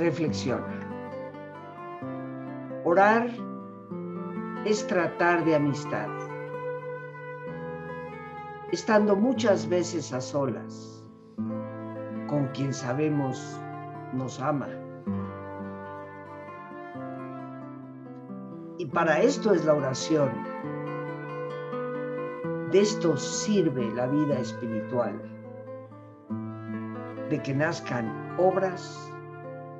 reflexiona. 0.00 0.80
Orar 2.84 3.28
es 4.64 4.86
tratar 4.86 5.44
de 5.44 5.54
amistad, 5.54 6.08
estando 8.72 9.14
muchas 9.14 9.68
veces 9.68 10.12
a 10.12 10.20
solas 10.20 11.06
con 12.26 12.48
quien 12.48 12.72
sabemos 12.72 13.60
nos 14.14 14.40
ama. 14.40 14.68
Y 18.78 18.86
para 18.86 19.20
esto 19.20 19.52
es 19.52 19.64
la 19.64 19.74
oración. 19.74 20.30
De 22.70 22.80
esto 22.80 23.16
sirve 23.16 23.90
la 23.94 24.06
vida 24.06 24.38
espiritual, 24.38 25.20
de 27.28 27.42
que 27.42 27.52
nazcan 27.52 28.36
obras 28.38 29.12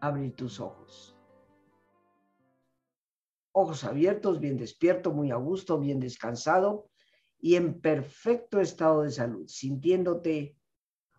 abrir 0.00 0.34
tus 0.34 0.60
ojos. 0.60 1.14
ojos 3.52 3.82
abiertos, 3.82 4.38
bien 4.38 4.56
despierto, 4.56 5.12
muy 5.12 5.32
a 5.32 5.36
gusto, 5.36 5.80
bien 5.80 5.98
descansado 5.98 6.88
y 7.40 7.56
en 7.56 7.80
perfecto 7.80 8.60
estado 8.60 9.02
de 9.02 9.10
salud, 9.10 9.48
sintiéndote 9.48 10.56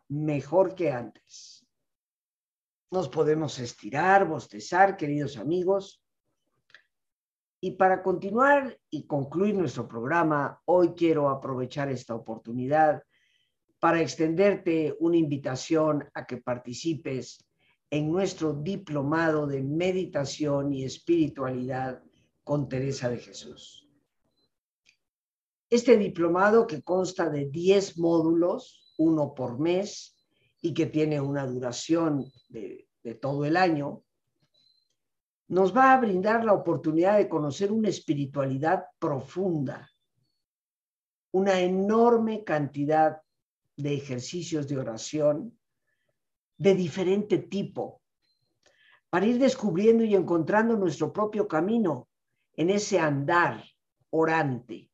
mejor 0.08 0.74
que 0.74 0.92
antes. 0.92 1.66
Nos 2.92 3.10
podemos 3.10 3.60
estirar, 3.60 4.28
bostezar, 4.28 4.96
queridos 4.96 5.38
amigos. 5.38 6.02
Y 7.62 7.72
para 7.72 8.02
continuar 8.02 8.80
y 8.90 9.06
concluir 9.06 9.56
nuestro 9.56 9.88
programa, 9.88 10.62
hoy 10.66 10.94
quiero 10.94 11.30
aprovechar 11.30 11.90
esta 11.90 12.16
oportunidad 12.16 13.04
para 13.80 14.02
extenderte 14.02 14.96
una 15.00 15.18
invitación 15.18 16.10
a 16.14 16.26
que 16.26 16.38
participes 16.38 17.49
en 17.92 18.12
nuestro 18.12 18.54
diplomado 18.54 19.48
de 19.48 19.62
meditación 19.64 20.74
y 20.74 20.84
espiritualidad 20.84 22.04
con 22.44 22.70
Teresa 22.70 23.10
de 23.10 23.18
Jesús. 23.18 23.88
Este 25.70 25.98
diplomado 25.98 26.66
que 26.68 26.82
consta 26.82 27.30
de 27.30 27.46
10 27.46 27.98
módulos, 27.98 28.94
uno 28.98 29.34
por 29.34 29.60
mes, 29.60 30.16
y 30.62 30.74
que 30.74 30.88
tiene 30.88 31.22
una 31.22 31.46
duración 31.46 32.26
de, 32.50 32.88
de 33.04 33.16
todo 33.16 33.46
el 33.46 33.56
año, 33.56 34.04
nos 35.48 35.76
va 35.76 35.94
a 35.94 36.00
brindar 36.00 36.44
la 36.44 36.54
oportunidad 36.54 37.18
de 37.18 37.30
conocer 37.30 37.72
una 37.72 37.90
espiritualidad 37.90 38.86
profunda, 39.00 39.90
una 41.32 41.60
enorme 41.60 42.44
cantidad 42.44 43.22
de 43.76 43.94
ejercicios 43.94 44.68
de 44.68 44.78
oración 44.78 45.59
de 46.60 46.76
diferente 46.76 47.38
tipo, 47.40 48.02
para 49.10 49.26
ir 49.26 49.40
descubriendo 49.40 50.04
y 50.04 50.14
encontrando 50.14 50.76
nuestro 50.76 51.12
propio 51.12 51.48
camino 51.48 52.10
en 52.54 52.70
ese 52.70 53.00
andar 53.00 53.64
orante. 54.10 54.92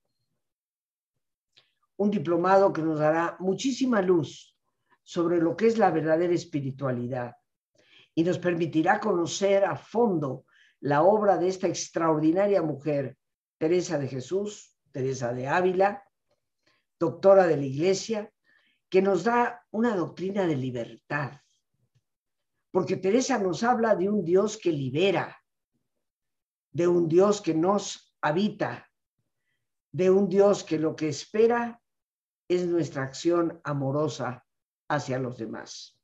Un 1.97 2.11
diplomado 2.11 2.71
que 2.71 2.83
nos 2.83 2.99
dará 2.99 3.35
muchísima 3.39 4.01
luz 4.01 4.55
sobre 5.03 5.39
lo 5.39 5.57
que 5.57 5.67
es 5.67 5.77
la 5.77 5.89
verdadera 5.89 6.33
espiritualidad 6.33 7.35
y 8.13 8.23
nos 8.23 8.37
permitirá 8.37 8.99
conocer 8.99 9.65
a 9.65 9.75
fondo 9.75 10.45
la 10.81 11.01
obra 11.01 11.37
de 11.37 11.47
esta 11.47 11.67
extraordinaria 11.67 12.61
mujer, 12.61 13.17
Teresa 13.57 13.97
de 13.97 14.07
Jesús, 14.07 14.77
Teresa 14.91 15.33
de 15.33 15.47
Ávila, 15.47 16.03
doctora 16.99 17.47
de 17.47 17.57
la 17.57 17.65
Iglesia, 17.65 18.31
que 18.87 19.01
nos 19.01 19.23
da 19.23 19.65
una 19.71 19.95
doctrina 19.95 20.45
de 20.45 20.55
libertad. 20.55 21.41
Porque 22.75 22.97
Teresa 22.97 23.39
nos 23.39 23.63
habla 23.63 23.95
de 23.95 24.09
un 24.09 24.25
Dios 24.25 24.57
que 24.57 24.69
libera, 24.69 25.41
de 26.73 26.89
un 26.89 27.07
Dios 27.07 27.39
que 27.39 27.53
nos 27.53 28.13
habita, 28.19 28.91
de 29.93 30.11
un 30.11 30.27
Dios 30.27 30.65
que 30.65 30.77
lo 30.77 30.93
que 30.93 31.07
espera 31.07 31.81
es 32.49 32.67
nuestra 32.67 33.03
acción 33.03 33.61
amorosa 33.63 34.45
hacia 34.89 35.17
los 35.19 35.37
demás. 35.37 35.97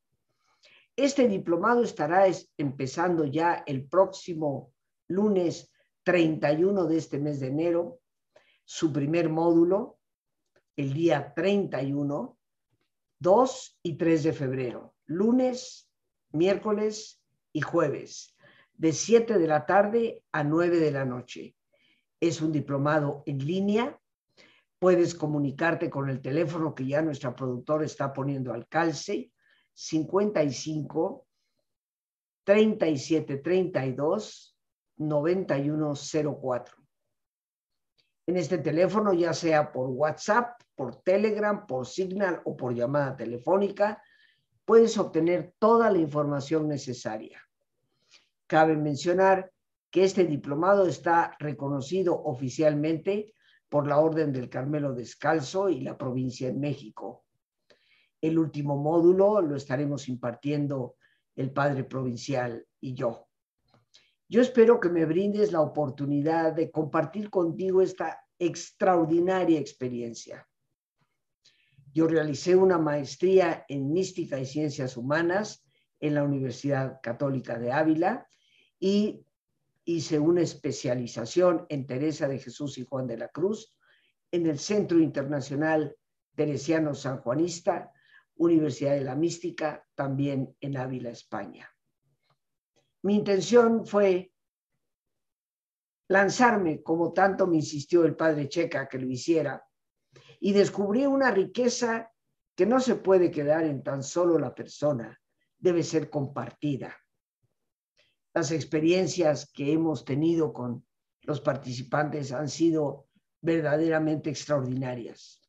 Este 0.95 1.27
diplomado 1.27 1.83
estará 1.83 2.25
empezando 2.55 3.25
ya 3.25 3.65
el 3.67 3.85
próximo 3.89 4.71
lunes 5.09 5.73
31 6.03 6.85
de 6.85 6.95
este 6.95 7.19
mes 7.19 7.41
de 7.41 7.47
enero, 7.47 7.99
su 8.63 8.93
primer 8.93 9.27
módulo, 9.27 9.99
el 10.77 10.93
día 10.93 11.33
31, 11.33 12.37
2 13.19 13.79
y 13.83 13.97
3 13.97 14.23
de 14.23 14.31
febrero, 14.31 14.95
lunes, 15.07 15.90
miércoles 16.33 17.21
y 17.53 17.61
jueves, 17.61 18.35
de 18.73 18.93
7 18.93 19.37
de 19.37 19.47
la 19.47 19.65
tarde 19.65 20.23
a 20.31 20.43
9 20.43 20.79
de 20.79 20.91
la 20.91 21.05
noche. 21.05 21.55
Es 22.19 22.41
un 22.41 22.51
diplomado 22.51 23.23
en 23.25 23.39
línea. 23.39 23.99
Puedes 24.79 25.15
comunicarte 25.15 25.89
con 25.89 26.09
el 26.09 26.21
teléfono 26.21 26.73
que 26.73 26.87
ya 26.87 27.01
nuestra 27.01 27.35
productora 27.35 27.85
está 27.85 28.13
poniendo 28.13 28.53
al 28.53 28.67
calce, 28.67 29.31
55 29.73 31.27
37 32.43 33.37
32 33.37 34.57
9104 34.97 36.81
en 38.31 38.37
este 38.37 38.59
teléfono, 38.59 39.13
ya 39.13 39.33
sea 39.33 39.71
por 39.71 39.89
WhatsApp, 39.89 40.61
por 40.75 40.97
Telegram, 41.03 41.65
por 41.65 41.85
Signal 41.85 42.41
o 42.45 42.55
por 42.55 42.73
llamada 42.73 43.15
telefónica, 43.15 44.01
puedes 44.65 44.97
obtener 44.97 45.53
toda 45.59 45.91
la 45.91 45.97
información 45.97 46.67
necesaria. 46.67 47.41
Cabe 48.47 48.75
mencionar 48.75 49.51
que 49.89 50.03
este 50.03 50.25
diplomado 50.25 50.87
está 50.87 51.35
reconocido 51.39 52.21
oficialmente 52.23 53.33
por 53.69 53.87
la 53.87 53.99
Orden 53.99 54.31
del 54.31 54.49
Carmelo 54.49 54.93
Descalzo 54.93 55.69
y 55.69 55.81
la 55.81 55.97
provincia 55.97 56.47
en 56.47 56.59
México. 56.59 57.25
El 58.19 58.37
último 58.37 58.77
módulo 58.77 59.41
lo 59.41 59.55
estaremos 59.55 60.07
impartiendo 60.07 60.95
el 61.35 61.51
Padre 61.51 61.83
Provincial 61.83 62.65
y 62.79 62.93
yo. 62.93 63.27
Yo 64.27 64.41
espero 64.41 64.79
que 64.79 64.89
me 64.89 65.05
brindes 65.05 65.51
la 65.51 65.61
oportunidad 65.61 66.53
de 66.53 66.71
compartir 66.71 67.29
contigo 67.29 67.81
esta 67.81 68.25
extraordinaria 68.37 69.59
experiencia. 69.59 70.47
Yo 71.93 72.07
realicé 72.07 72.55
una 72.55 72.77
maestría 72.77 73.65
en 73.67 73.91
mística 73.91 74.39
y 74.39 74.45
ciencias 74.45 74.95
humanas 74.95 75.65
en 75.99 76.15
la 76.15 76.23
Universidad 76.23 76.99
Católica 77.01 77.59
de 77.59 77.71
Ávila 77.71 78.27
y 78.79 79.25
hice 79.83 80.19
una 80.19 80.41
especialización 80.41 81.65
en 81.69 81.85
Teresa 81.85 82.27
de 82.27 82.39
Jesús 82.39 82.77
y 82.77 82.85
Juan 82.85 83.07
de 83.07 83.17
la 83.17 83.27
Cruz 83.27 83.77
en 84.31 84.47
el 84.47 84.59
Centro 84.59 84.99
Internacional 84.99 85.95
Teresiano 86.35 86.93
San 86.95 87.19
Juanista, 87.19 87.91
Universidad 88.35 88.93
de 88.93 89.03
la 89.03 89.15
Mística, 89.15 89.85
también 89.93 90.55
en 90.61 90.77
Ávila, 90.77 91.09
España. 91.09 91.69
Mi 93.03 93.15
intención 93.15 93.85
fue 93.85 94.31
lanzarme, 96.07 96.81
como 96.81 97.11
tanto 97.11 97.47
me 97.47 97.57
insistió 97.57 98.05
el 98.05 98.15
padre 98.15 98.47
Checa 98.47 98.87
que 98.87 98.99
lo 98.99 99.07
hiciera, 99.07 99.63
y 100.41 100.53
descubrí 100.53 101.05
una 101.05 101.31
riqueza 101.31 102.11
que 102.55 102.65
no 102.65 102.79
se 102.79 102.95
puede 102.95 103.29
quedar 103.31 103.63
en 103.63 103.83
tan 103.83 104.01
solo 104.03 104.39
la 104.39 104.53
persona, 104.53 105.17
debe 105.59 105.83
ser 105.83 106.09
compartida. 106.09 106.97
Las 108.33 108.51
experiencias 108.51 109.49
que 109.53 109.71
hemos 109.71 110.03
tenido 110.03 110.51
con 110.51 110.83
los 111.21 111.39
participantes 111.39 112.31
han 112.31 112.49
sido 112.49 113.07
verdaderamente 113.39 114.31
extraordinarias. 114.31 115.41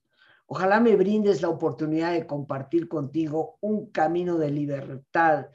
Ojalá 0.46 0.78
me 0.78 0.94
brindes 0.94 1.40
la 1.40 1.48
oportunidad 1.48 2.12
de 2.12 2.26
compartir 2.26 2.86
contigo 2.86 3.56
un 3.62 3.90
camino 3.90 4.36
de 4.36 4.50
libertad, 4.50 5.46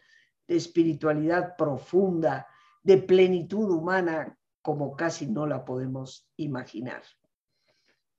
de 0.48 0.56
espiritualidad 0.56 1.56
profunda, 1.56 2.48
de 2.82 2.98
plenitud 2.98 3.70
humana 3.70 4.36
como 4.64 4.96
casi 4.96 5.28
no 5.28 5.46
la 5.46 5.64
podemos 5.64 6.28
imaginar. 6.38 7.04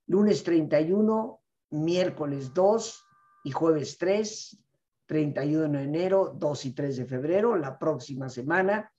Lunes 0.09 0.43
31, 0.43 1.39
miércoles 1.69 2.51
2 2.51 3.05
y 3.43 3.51
jueves 3.51 3.95
3, 3.99 4.59
31 5.05 5.77
de 5.77 5.83
enero, 5.83 6.33
2 6.35 6.65
y 6.65 6.71
3 6.73 6.97
de 6.97 7.05
febrero, 7.05 7.55
la 7.55 7.77
próxima 7.77 8.27
semana, 8.27 8.91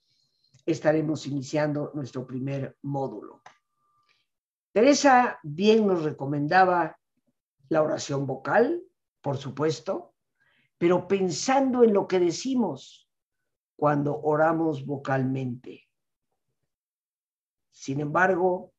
estaremos 0.65 1.27
iniciando 1.27 1.91
nuestro 1.93 2.25
primer 2.25 2.77
módulo. 2.83 3.41
Teresa 4.71 5.37
bien 5.43 5.85
nos 5.85 6.03
recomendaba 6.03 6.97
la 7.67 7.83
oración 7.83 8.25
vocal, 8.25 8.81
por 9.19 9.35
supuesto, 9.35 10.13
pero 10.77 11.09
pensando 11.09 11.83
en 11.83 11.93
lo 11.93 12.07
que 12.07 12.21
decimos, 12.21 13.09
cuando 13.75 14.17
oramos 14.17 14.85
vocalmente. 14.85 15.89
Sin 17.69 17.99
embargo, 17.99 18.71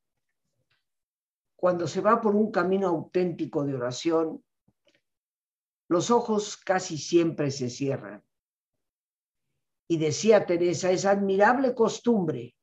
cuando 1.62 1.86
se 1.86 2.00
va 2.00 2.20
por 2.20 2.34
un 2.34 2.50
camino 2.50 2.88
auténtico 2.88 3.64
de 3.64 3.76
oración, 3.76 4.44
los 5.86 6.10
ojos 6.10 6.56
casi 6.56 6.98
siempre 6.98 7.52
se 7.52 7.70
cierran. 7.70 8.24
Y 9.86 9.96
decía 9.96 10.44
Teresa, 10.44 10.90
es 10.90 11.04
admirable 11.04 11.72
costumbre 11.72 12.56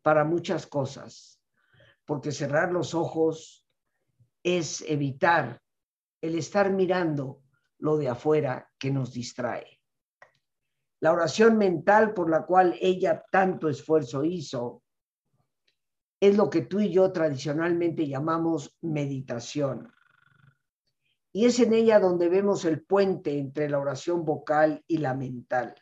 para 0.00 0.22
muchas 0.22 0.64
cosas, 0.68 1.42
porque 2.04 2.30
cerrar 2.30 2.70
los 2.70 2.94
ojos 2.94 3.66
es 4.44 4.80
evitar 4.82 5.60
el 6.20 6.36
estar 6.36 6.70
mirando 6.70 7.42
lo 7.78 7.96
de 7.96 8.10
afuera 8.10 8.70
que 8.78 8.92
nos 8.92 9.12
distrae. 9.12 9.80
La 11.00 11.10
oración 11.10 11.58
mental 11.58 12.14
por 12.14 12.30
la 12.30 12.46
cual 12.46 12.78
ella 12.80 13.24
tanto 13.28 13.68
esfuerzo 13.68 14.22
hizo 14.22 14.84
es 16.20 16.36
lo 16.36 16.48
que 16.48 16.62
tú 16.62 16.80
y 16.80 16.90
yo 16.90 17.12
tradicionalmente 17.12 18.06
llamamos 18.06 18.76
meditación. 18.80 19.92
Y 21.32 21.44
es 21.44 21.60
en 21.60 21.74
ella 21.74 22.00
donde 22.00 22.28
vemos 22.28 22.64
el 22.64 22.82
puente 22.82 23.38
entre 23.38 23.68
la 23.68 23.78
oración 23.78 24.24
vocal 24.24 24.82
y 24.86 24.98
la 24.98 25.14
mental. 25.14 25.74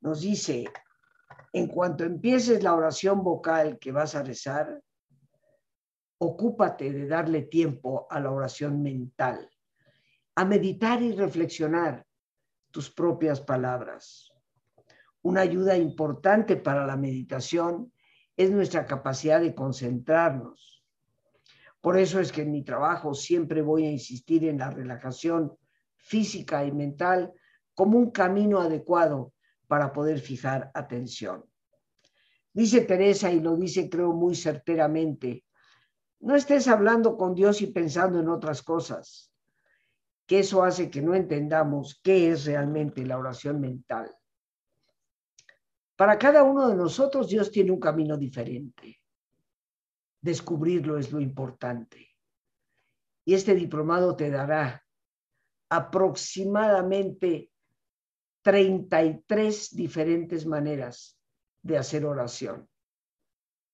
Nos 0.00 0.20
dice 0.20 0.64
En 1.52 1.68
cuanto 1.68 2.04
empieces 2.04 2.62
la 2.62 2.74
oración 2.74 3.22
vocal 3.22 3.78
que 3.78 3.92
vas 3.92 4.14
a 4.14 4.22
rezar, 4.22 4.82
ocúpate 6.18 6.92
de 6.92 7.06
darle 7.06 7.42
tiempo 7.42 8.06
a 8.10 8.20
la 8.20 8.30
oración 8.30 8.82
mental, 8.82 9.48
a 10.34 10.44
meditar 10.44 11.00
y 11.00 11.12
reflexionar 11.12 12.04
tus 12.70 12.90
propias 12.90 13.40
palabras. 13.40 14.32
Una 15.22 15.42
ayuda 15.42 15.76
importante 15.76 16.56
para 16.56 16.86
la 16.86 16.96
meditación 16.96 17.92
es 18.38 18.52
nuestra 18.52 18.86
capacidad 18.86 19.40
de 19.40 19.52
concentrarnos. 19.52 20.84
Por 21.80 21.98
eso 21.98 22.20
es 22.20 22.30
que 22.30 22.42
en 22.42 22.52
mi 22.52 22.62
trabajo 22.62 23.12
siempre 23.12 23.62
voy 23.62 23.84
a 23.84 23.90
insistir 23.90 24.44
en 24.44 24.58
la 24.58 24.70
relajación 24.70 25.58
física 25.96 26.64
y 26.64 26.70
mental 26.70 27.32
como 27.74 27.98
un 27.98 28.12
camino 28.12 28.60
adecuado 28.60 29.32
para 29.66 29.92
poder 29.92 30.20
fijar 30.20 30.70
atención. 30.72 31.44
Dice 32.52 32.82
Teresa, 32.82 33.30
y 33.32 33.40
lo 33.40 33.56
dice 33.56 33.90
creo 33.90 34.12
muy 34.12 34.36
certeramente, 34.36 35.44
no 36.20 36.36
estés 36.36 36.68
hablando 36.68 37.16
con 37.16 37.34
Dios 37.34 37.60
y 37.60 37.66
pensando 37.66 38.20
en 38.20 38.28
otras 38.28 38.62
cosas, 38.62 39.32
que 40.26 40.40
eso 40.40 40.62
hace 40.62 40.90
que 40.90 41.02
no 41.02 41.16
entendamos 41.16 42.00
qué 42.04 42.30
es 42.30 42.44
realmente 42.44 43.04
la 43.04 43.18
oración 43.18 43.60
mental. 43.60 44.17
Para 45.98 46.16
cada 46.16 46.44
uno 46.44 46.68
de 46.68 46.76
nosotros 46.76 47.28
Dios 47.28 47.50
tiene 47.50 47.72
un 47.72 47.80
camino 47.80 48.16
diferente. 48.16 49.00
Descubrirlo 50.20 50.96
es 50.96 51.10
lo 51.10 51.20
importante. 51.20 52.14
Y 53.24 53.34
este 53.34 53.52
diplomado 53.56 54.14
te 54.14 54.30
dará 54.30 54.86
aproximadamente 55.68 57.50
33 58.42 59.74
diferentes 59.74 60.46
maneras 60.46 61.18
de 61.62 61.78
hacer 61.78 62.06
oración. 62.06 62.68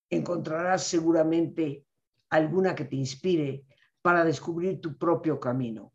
Encontrarás 0.09 0.83
seguramente 0.85 1.85
alguna 2.31 2.75
que 2.75 2.87
te 2.87 2.97
inspire 2.97 3.67
para 4.01 4.25
descubrir 4.25 4.81
tu 4.81 4.97
propio 4.97 5.39
camino. 5.39 5.93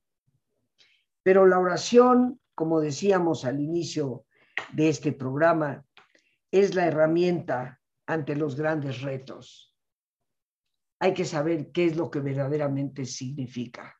Pero 1.23 1.47
la 1.47 1.57
oración, 1.57 2.39
como 2.53 2.80
decíamos 2.82 3.45
al 3.45 3.59
inicio 3.59 4.25
de 4.73 4.89
este 4.89 5.11
programa, 5.11 5.84
es 6.52 6.76
la 6.76 6.86
herramienta 6.88 7.80
ante 8.06 8.36
los 8.36 8.56
grandes 8.56 9.02
retos. 9.02 9.76
Hay 11.00 11.14
que 11.14 11.26
saber 11.26 11.72
qué 11.72 11.86
es 11.86 11.95
lo 11.95 12.10
que 12.10 12.20
verdaderamente 12.20 13.06
significa. 13.06 13.95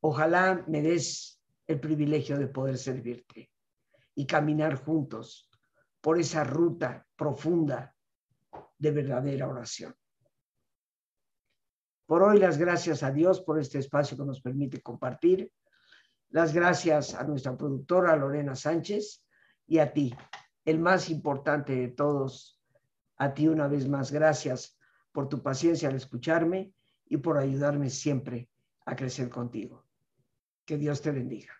Ojalá 0.00 0.64
me 0.68 0.82
des 0.82 1.42
el 1.66 1.80
privilegio 1.80 2.38
de 2.38 2.46
poder 2.46 2.78
servirte 2.78 3.50
y 4.14 4.26
caminar 4.26 4.76
juntos 4.76 5.50
por 6.00 6.18
esa 6.18 6.44
ruta 6.44 7.06
profunda 7.16 7.94
de 8.78 8.90
verdadera 8.90 9.48
oración. 9.48 9.94
Por 12.06 12.22
hoy 12.22 12.38
las 12.38 12.56
gracias 12.56 13.02
a 13.02 13.10
Dios 13.10 13.40
por 13.40 13.58
este 13.58 13.78
espacio 13.78 14.16
que 14.16 14.24
nos 14.24 14.40
permite 14.40 14.80
compartir. 14.80 15.50
Las 16.30 16.54
gracias 16.54 17.14
a 17.14 17.24
nuestra 17.24 17.56
productora 17.56 18.14
Lorena 18.16 18.54
Sánchez 18.54 19.24
y 19.66 19.78
a 19.78 19.92
ti, 19.92 20.14
el 20.66 20.80
más 20.80 21.08
importante 21.08 21.74
de 21.74 21.88
todos. 21.88 22.60
A 23.16 23.32
ti 23.32 23.48
una 23.48 23.68
vez 23.68 23.88
más, 23.88 24.12
gracias 24.12 24.78
por 25.12 25.28
tu 25.30 25.42
paciencia 25.42 25.88
al 25.88 25.94
escucharme 25.94 26.74
y 27.06 27.16
por 27.16 27.38
ayudarme 27.38 27.88
siempre 27.88 28.50
a 28.84 28.94
crecer 28.94 29.30
contigo. 29.30 29.86
Que 30.66 30.76
Dios 30.76 31.00
te 31.00 31.12
bendiga. 31.12 31.54